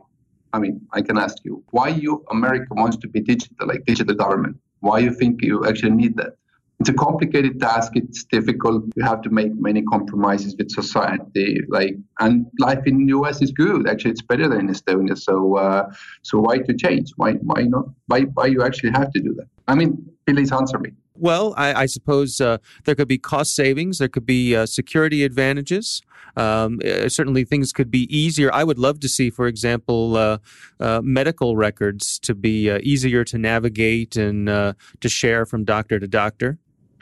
I 0.53 0.59
mean, 0.59 0.81
I 0.93 1.01
can 1.01 1.17
ask 1.17 1.37
you, 1.43 1.63
why 1.71 1.89
you 1.89 2.23
America 2.29 2.67
wants 2.71 2.97
to 2.97 3.07
be 3.07 3.21
digital, 3.21 3.67
like 3.67 3.85
digital 3.85 4.15
government? 4.15 4.57
Why 4.81 4.99
you 4.99 5.13
think 5.13 5.41
you 5.41 5.65
actually 5.65 5.91
need 5.91 6.17
that? 6.17 6.35
It's 6.79 6.89
a 6.89 6.93
complicated 6.93 7.59
task. 7.59 7.91
It's 7.95 8.23
difficult. 8.23 8.85
You 8.95 9.03
have 9.03 9.21
to 9.21 9.29
make 9.29 9.53
many 9.53 9.83
compromises 9.83 10.55
with 10.57 10.71
society. 10.71 11.59
Like, 11.69 11.95
and 12.19 12.47
life 12.57 12.81
in 12.87 13.05
the 13.05 13.11
US 13.17 13.41
is 13.41 13.51
good. 13.51 13.87
Actually, 13.87 14.11
it's 14.11 14.23
better 14.23 14.47
than 14.47 14.61
in 14.61 14.67
Estonia. 14.67 15.15
So, 15.15 15.57
uh, 15.57 15.91
so 16.23 16.39
why 16.39 16.57
to 16.57 16.73
change? 16.73 17.11
Why, 17.17 17.33
why 17.33 17.63
not? 17.63 17.85
Why, 18.07 18.21
why 18.21 18.47
you 18.47 18.63
actually 18.63 18.91
have 18.91 19.11
to 19.11 19.19
do 19.19 19.33
that? 19.35 19.47
I 19.67 19.75
mean, 19.75 20.03
please 20.25 20.51
answer 20.51 20.79
me. 20.79 20.91
Well, 21.21 21.53
I, 21.55 21.83
I 21.83 21.85
suppose 21.85 22.41
uh, 22.41 22.57
there 22.85 22.95
could 22.95 23.07
be 23.07 23.19
cost 23.19 23.55
savings. 23.55 23.99
There 23.99 24.07
could 24.07 24.25
be 24.25 24.55
uh, 24.55 24.65
security 24.65 25.23
advantages. 25.23 26.01
Um, 26.35 26.79
uh, 26.83 27.09
certainly, 27.09 27.43
things 27.45 27.71
could 27.71 27.91
be 27.91 28.03
easier. 28.09 28.51
I 28.51 28.63
would 28.63 28.79
love 28.79 28.99
to 29.01 29.07
see, 29.07 29.29
for 29.29 29.45
example, 29.45 30.17
uh, 30.17 30.39
uh, 30.79 31.01
medical 31.03 31.55
records 31.55 32.17
to 32.19 32.33
be 32.33 32.71
uh, 32.71 32.79
easier 32.81 33.23
to 33.25 33.37
navigate 33.37 34.15
and 34.15 34.47
to 34.47 35.09
share 35.09 35.45
from 35.45 35.63
doctor 35.63 35.99
to 35.99 36.07
doctor. 36.07 36.57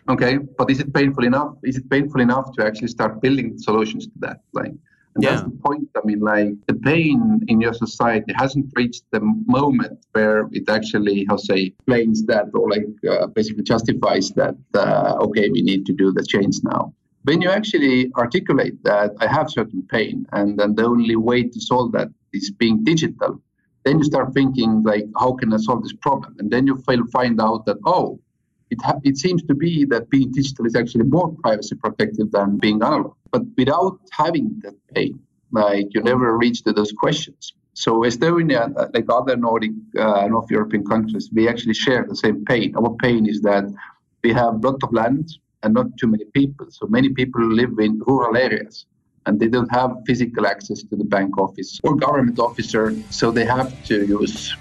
Okay, 0.09 0.37
but 0.57 0.69
is 0.69 0.81
it 0.81 0.93
painful 0.93 1.23
enough? 1.23 1.53
Is 1.63 1.77
it 1.77 1.89
painful 1.89 2.19
enough 2.19 2.51
to 2.57 2.65
actually 2.65 2.89
start 2.89 3.21
building 3.21 3.57
solutions 3.57 4.07
to 4.07 4.13
that? 4.17 4.41
Like, 4.51 4.73
and 5.19 5.25
yeah. 5.25 5.35
that's 5.35 5.43
the 5.51 5.57
point. 5.57 5.89
I 5.97 6.01
mean, 6.05 6.21
like 6.21 6.53
the 6.67 6.75
pain 6.75 7.41
in 7.49 7.59
your 7.59 7.73
society 7.73 8.31
hasn't 8.37 8.71
reached 8.75 9.03
the 9.11 9.19
moment 9.47 10.05
where 10.13 10.47
it 10.53 10.69
actually, 10.69 11.25
how 11.29 11.35
say, 11.35 11.73
explains 11.73 12.23
that 12.27 12.45
or 12.53 12.69
like 12.69 12.87
uh, 13.09 13.27
basically 13.27 13.63
justifies 13.63 14.31
that, 14.31 14.55
uh, 14.73 15.17
okay, 15.25 15.49
we 15.49 15.61
need 15.61 15.85
to 15.87 15.93
do 15.93 16.13
the 16.13 16.23
change 16.23 16.55
now. 16.63 16.93
When 17.23 17.41
you 17.41 17.49
actually 17.49 18.11
articulate 18.15 18.81
that 18.85 19.11
I 19.19 19.27
have 19.27 19.49
certain 19.49 19.83
pain 19.91 20.25
and 20.31 20.57
then 20.57 20.75
the 20.75 20.85
only 20.85 21.17
way 21.17 21.43
to 21.43 21.59
solve 21.59 21.91
that 21.91 22.07
is 22.31 22.49
being 22.51 22.85
digital, 22.85 23.41
then 23.83 23.97
you 23.97 24.05
start 24.05 24.33
thinking 24.33 24.83
like, 24.83 25.05
how 25.19 25.33
can 25.33 25.51
I 25.53 25.57
solve 25.57 25.83
this 25.83 25.93
problem? 25.93 26.37
And 26.39 26.49
then 26.49 26.65
you 26.65 26.77
find 27.11 27.41
out 27.41 27.65
that, 27.65 27.77
oh, 27.85 28.21
it, 28.69 28.81
ha- 28.81 29.01
it 29.03 29.17
seems 29.17 29.43
to 29.43 29.53
be 29.53 29.83
that 29.85 30.09
being 30.09 30.31
digital 30.31 30.65
is 30.65 30.75
actually 30.75 31.05
more 31.05 31.35
privacy 31.43 31.75
protective 31.75 32.31
than 32.31 32.57
being 32.57 32.81
analog. 32.81 33.15
But 33.31 33.43
without 33.57 33.99
having 34.11 34.59
that 34.63 34.75
pain, 34.93 35.19
like 35.51 35.87
you 35.93 36.01
never 36.01 36.37
reach 36.37 36.63
to 36.63 36.73
those 36.73 36.91
questions. 36.91 37.53
So 37.73 38.01
Estonia, 38.01 38.75
uh, 38.75 38.87
like 38.93 39.05
other 39.09 39.37
Nordic, 39.37 39.71
uh, 39.97 40.27
North 40.27 40.51
European 40.51 40.83
countries, 40.85 41.29
we 41.33 41.47
actually 41.47 41.75
share 41.75 42.05
the 42.07 42.15
same 42.15 42.43
pain. 42.45 42.75
Our 42.75 42.95
pain 42.95 43.25
is 43.25 43.41
that 43.41 43.65
we 44.23 44.33
have 44.33 44.55
a 44.55 44.67
lot 44.67 44.83
of 44.83 44.91
land 44.91 45.29
and 45.63 45.73
not 45.73 45.87
too 45.97 46.07
many 46.07 46.25
people. 46.33 46.67
So 46.69 46.87
many 46.87 47.09
people 47.09 47.41
live 47.41 47.79
in 47.79 48.01
rural 48.05 48.35
areas 48.35 48.85
and 49.25 49.39
they 49.39 49.47
don't 49.47 49.71
have 49.71 49.91
physical 50.05 50.47
access 50.47 50.81
to 50.83 50.95
the 50.95 51.03
bank 51.03 51.37
office 51.37 51.79
or 51.83 51.95
government 51.95 52.39
officer, 52.39 52.95
so 53.09 53.31
they 53.31 53.45
have 53.45 53.69
to 53.85 54.05
use 54.05 54.55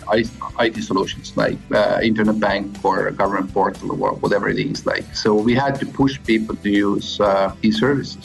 IT 0.61 0.83
solutions 0.83 1.37
like 1.37 1.59
uh, 1.73 2.01
internet 2.03 2.39
bank 2.39 2.85
or 2.85 3.11
government 3.13 3.53
portal 3.53 3.91
or 4.03 4.13
whatever 4.15 4.49
it 4.49 4.59
is 4.59 4.85
like. 4.85 5.07
So 5.15 5.35
we 5.35 5.55
had 5.55 5.79
to 5.81 5.87
push 5.87 6.21
people 6.25 6.57
to 6.57 6.71
use 6.71 7.21
uh, 7.21 7.55
these 7.63 7.79
services. 7.79 8.19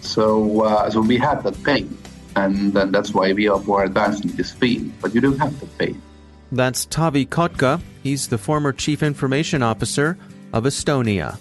So 0.00 0.62
uh, 0.62 0.90
so 0.90 1.00
we 1.00 1.18
had 1.18 1.42
that 1.42 1.62
pain, 1.62 1.96
and, 2.36 2.76
and 2.76 2.94
that's 2.94 3.12
why 3.12 3.32
we 3.32 3.48
are 3.48 3.60
more 3.60 3.84
advanced 3.84 4.24
in 4.24 4.34
this 4.36 4.52
field. 4.52 4.90
But 5.00 5.14
you 5.14 5.20
don't 5.20 5.38
have 5.38 5.58
the 5.60 5.66
pain. 5.66 6.00
That's 6.50 6.86
Taavi 6.86 7.28
Kotka. 7.28 7.80
He's 8.02 8.28
the 8.28 8.38
former 8.38 8.72
chief 8.72 9.02
information 9.02 9.62
officer 9.62 10.16
of 10.52 10.64
Estonia. 10.64 11.38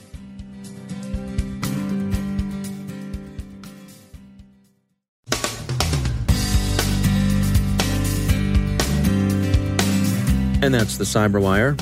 And 10.61 10.73
that's 10.73 10.97
the 10.97 11.05
Cyberwire. 11.05 11.79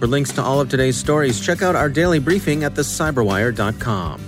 For 0.00 0.06
links 0.08 0.32
to 0.32 0.42
all 0.42 0.60
of 0.60 0.68
today's 0.68 0.96
stories, 0.96 1.40
check 1.40 1.62
out 1.62 1.76
our 1.76 1.88
daily 1.88 2.18
briefing 2.18 2.64
at 2.64 2.74
thecyberwire.com. 2.74 4.27